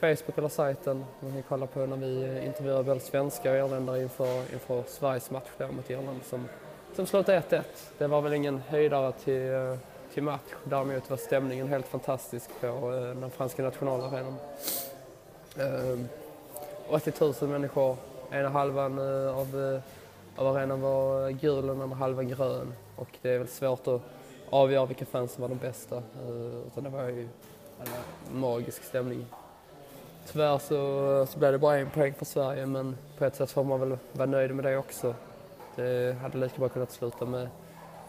[0.00, 1.04] Facebook eller sajten.
[1.20, 5.30] Man kan kolla på när vi eh, intervjuar både svenska och irländare inför, inför Sveriges
[5.30, 6.48] match där mot Irland som,
[6.96, 7.62] som slutade 1-1.
[7.98, 9.78] Det var väl ingen höjdare till,
[10.14, 10.50] till match.
[10.64, 12.90] Däremot var stämningen helt fantastisk på
[13.20, 14.34] den franska nationalarenan.
[15.58, 16.08] Ehm,
[16.88, 17.96] 80 000 människor.
[18.30, 18.98] Ena halvan
[19.28, 19.80] av,
[20.36, 22.72] av arenan var gul och den andra halvan grön.
[23.02, 24.00] Och det är väl svårt att
[24.50, 25.96] avgöra vilka fans som var de bästa.
[25.96, 27.22] Eh, utan det var ju
[27.80, 29.26] en eh, magisk stämning.
[30.26, 33.64] Tyvärr så, så blev det bara en poäng för Sverige men på ett sätt får
[33.64, 35.14] man väl vara nöjd med det också.
[35.76, 37.48] Det hade lika bra kunnat sluta med,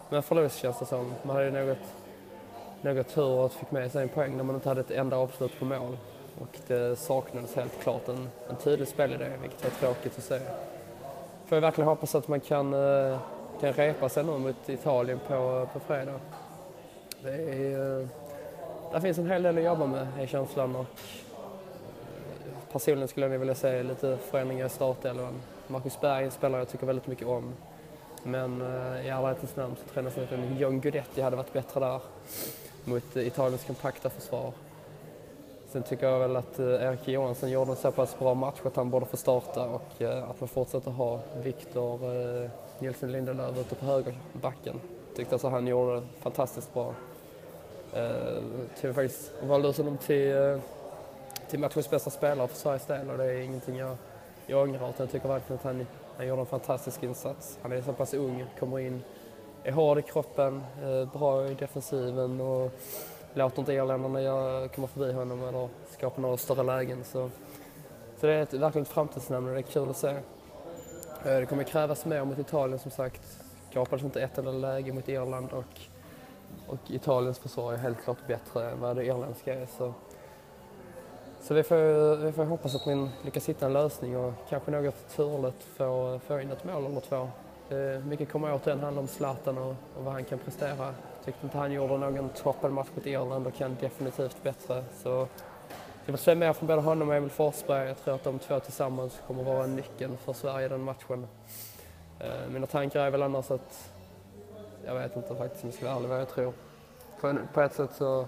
[0.09, 1.13] med en förlust känns det som.
[1.23, 1.77] Man hade ju något,
[2.81, 5.59] något tur att fick med sig en poäng när man inte hade ett enda avslut
[5.59, 5.97] på mål.
[6.39, 10.39] Och det saknades helt klart en, en tydlig spelidé, vilket var tråkigt att se.
[11.45, 13.17] Får jag verkligen hoppas att man kan, eh,
[13.63, 16.19] kan repa sig nu mot Italien på, på fredag.
[17.23, 18.07] Det är, eh,
[18.91, 20.75] där finns en hel del att jobba med, är känslan.
[20.75, 25.41] Och eh, personligen skulle jag vilja se lite förändringar i startelvan.
[25.67, 27.53] Marcus Berg är en spelare jag tycker väldigt mycket om.
[28.23, 31.79] Men eh, i ärlighetens namn så tror jag nästan att John Guidetti hade varit bättre
[31.79, 31.99] där
[32.83, 34.51] mot Italiens kompakta försvar.
[35.73, 38.75] Sen tycker jag väl att eh, Erik Johansson gjorde en så pass bra match att
[38.75, 42.49] han borde få starta och eh, att man fortsätter ha Viktor eh,
[42.79, 44.81] Nilsson Lindelöf ute på högerbacken.
[45.15, 46.93] Tyckte alltså han gjorde det fantastiskt bra.
[48.79, 50.59] Till faktiskt valde ut honom till,
[51.49, 53.95] till matchens bästa spelare för Sveriges del och det är ingenting jag,
[54.45, 57.59] jag ångrar utan jag tycker verkligen att han, han gjorde en fantastisk insats.
[57.61, 59.03] Han är så pass ung, kommer in,
[59.63, 60.63] är hård i kroppen,
[61.13, 62.71] bra i defensiven och
[63.33, 67.03] låter inte irländarna komma förbi honom eller skapa några större lägen.
[67.03, 67.29] Så,
[68.19, 70.07] så det är ett, verkligen ett framtidsnamn och det är kul att se.
[70.07, 70.19] Eh,
[71.23, 73.39] det kommer krävas mer mot Italien som sagt.
[73.69, 75.79] Skapades inte ett enda läge mot Irland och,
[76.67, 79.65] och Italiens försvar är helt klart bättre än vad det irländska är.
[79.77, 79.93] Så,
[81.41, 85.15] så vi får, vi får hoppas att man lyckas hitta en lösning och kanske något
[85.15, 87.29] turligt få, få in ett mål eller två.
[87.75, 90.93] Eh, mycket kommer återigen handla om Zlatan och, och vad han kan prestera
[91.25, 94.83] Tyckte inte han gjorde någon toppenmatch mot Irland och kan definitivt bättre.
[95.03, 95.27] Så
[96.05, 97.87] jag vill se mer från både honom och Emil Forsberg.
[97.87, 101.27] Jag tror att de två tillsammans kommer vara nyckeln för Sverige i den matchen.
[102.19, 103.91] Eh, mina tankar är väl annars att,
[104.85, 106.53] jag vet inte faktiskt om jag ska vara ärlig vad jag tror.
[107.53, 108.25] På, ett sätt så,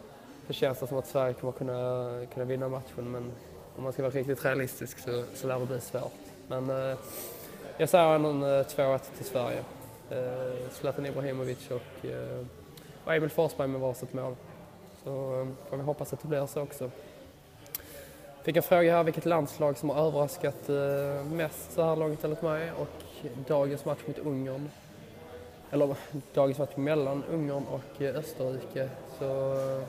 [0.47, 3.31] så känns det som att Sverige kommer kunna, kunna vinna matchen men
[3.77, 6.11] om man ska vara riktigt realistisk så, så lär det bli svårt.
[6.47, 6.97] Men eh,
[7.77, 9.63] jag säger ändå 2-1 eh, till Sverige.
[10.09, 12.05] Eh, Zlatan Ibrahimovic och
[13.05, 14.35] och Emil Forsberg med varsitt mål.
[15.03, 16.91] Så ehm, får vi hoppas att det blir så också.
[18.43, 22.41] Fick en fråga här vilket landslag som har överraskat eh, mest så här långt enligt
[22.41, 24.69] mig och dagens match mot Ungern.
[25.71, 25.95] Eller
[26.33, 28.89] dagens match mellan Ungern och eh, Österrike
[29.19, 29.83] så eh,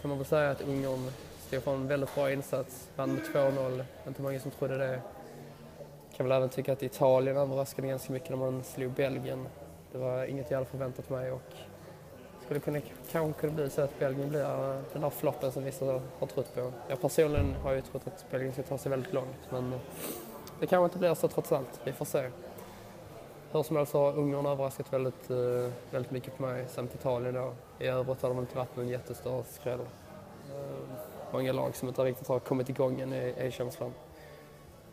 [0.00, 1.10] får man väl säga att Ungern
[1.46, 2.88] stod för en väldigt bra insats.
[2.96, 5.00] Vann med 2-0, inte många som trodde det.
[6.16, 9.46] Kan väl även tycka att Italien överraskade ganska mycket när man slog Belgien.
[9.92, 11.52] Det var inget jag hade förväntat mig och
[12.44, 12.80] skulle kunna,
[13.12, 15.84] kanske kunna bli så att Belgien blir eh, den där floppen som vissa
[16.18, 16.72] har trott på.
[16.88, 19.78] Jag personligen har ju trott att Belgien ska ta sig väldigt långt men eh,
[20.60, 21.80] det kanske inte blir så trots allt.
[21.84, 22.30] Vi får se.
[23.52, 27.52] Hur som helst har Ungern överraskat väldigt, eh, väldigt mycket på mig samt Italien då.
[27.78, 29.80] I övrigt har de inte varit någon jättestor skräll.
[31.32, 33.92] Många lag som inte riktigt har kommit igång än är känslan.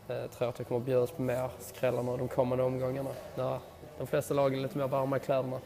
[0.06, 3.10] Jag tror att det kommer att bjudas på mer skrällar de kommande omgångarna.
[3.34, 3.58] När
[3.98, 5.58] de flesta lag är lite mer varma i kläderna.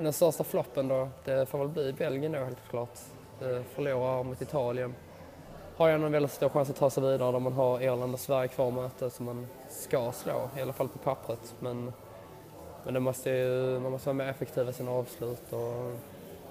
[0.00, 2.98] Men den största floppen då, det får väl bli Belgien då helt klart.
[3.40, 4.94] Eh, förlorar mot Italien.
[5.76, 8.20] Har ju en väldigt stor chans att ta sig vidare där man har Irland och
[8.20, 11.54] Sverige kvar möte som man ska slå, i alla fall på pappret.
[11.58, 11.92] Men,
[12.84, 15.92] men det måste ju, man måste vara mer effektiv i sina avslut och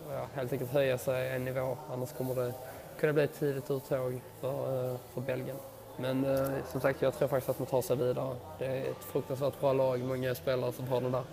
[0.09, 1.77] ja, helt enkelt höja sig en nivå.
[1.91, 2.53] Annars kommer det
[2.99, 5.57] kunna bli ett tidigt uttåg för, eh, för Belgien.
[5.97, 8.35] Men eh, som sagt, jag tror faktiskt att man tar sig vidare.
[8.59, 11.23] Det är ett fruktansvärt bra lag, många spelare som har den där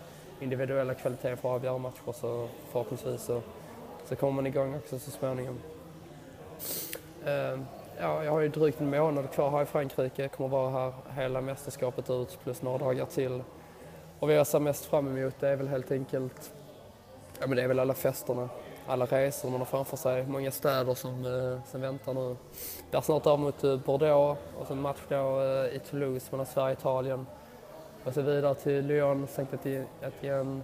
[0.41, 3.43] individuella kvaliteten får avgöra matcher så förhoppningsvis så,
[4.05, 5.59] så kommer man igång också så småningom.
[7.27, 7.61] Uh,
[8.01, 10.23] ja, jag har ju drygt en månad kvar här i Frankrike.
[10.23, 13.43] Jag kommer vara här hela mästerskapet ut plus några dagar till.
[14.19, 16.53] Och vad jag ser mest fram emot det är väl helt enkelt,
[17.41, 18.49] ja men det är väl alla festerna,
[18.87, 22.37] alla resor man har framför sig, många städer som, eh, som väntar nu.
[22.91, 26.75] Där snart av mot eh, Bordeaux och sen match då eh, i Toulouse mellan Sverige
[26.75, 27.27] och Italien.
[28.07, 29.67] Och så vidare till Lyon, Saint
[30.03, 30.61] Etienne,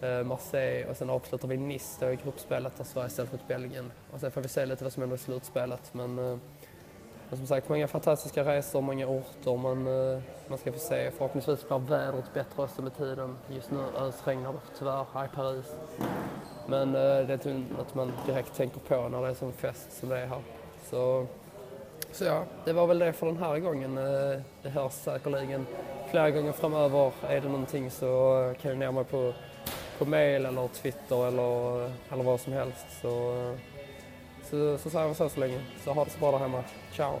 [0.00, 3.92] eh, Marseille och sen avslutar vi Nice då i gruppspelet där Sverige ställs mot Belgien.
[4.12, 5.94] Och sen får vi se lite vad som händer i slutspelet.
[5.94, 6.36] Men, eh,
[7.28, 11.10] men som sagt, många fantastiska resor, många orter man, eh, man ska få se.
[11.10, 13.36] Förhoppningsvis blir vädret bättre också med tiden.
[13.48, 15.76] Just nu ösregnar det tyvärr här i Paris.
[16.66, 19.92] Men eh, det är inte något man direkt tänker på när det är som fest
[19.92, 20.42] som det är här.
[20.90, 21.26] Så,
[22.12, 23.98] så ja, det var väl det för den här gången.
[23.98, 25.66] Eh, det hörs säkerligen
[26.10, 27.12] flera gånger framöver.
[27.28, 29.32] Är det någonting så kan du nå mig på
[29.98, 32.86] på mail eller Twitter eller, eller vad som helst.
[33.02, 33.32] Så,
[34.42, 35.60] så, så säger vi så så länge.
[35.84, 36.64] Så ha det så bra där hemma.
[36.92, 37.20] Ciao!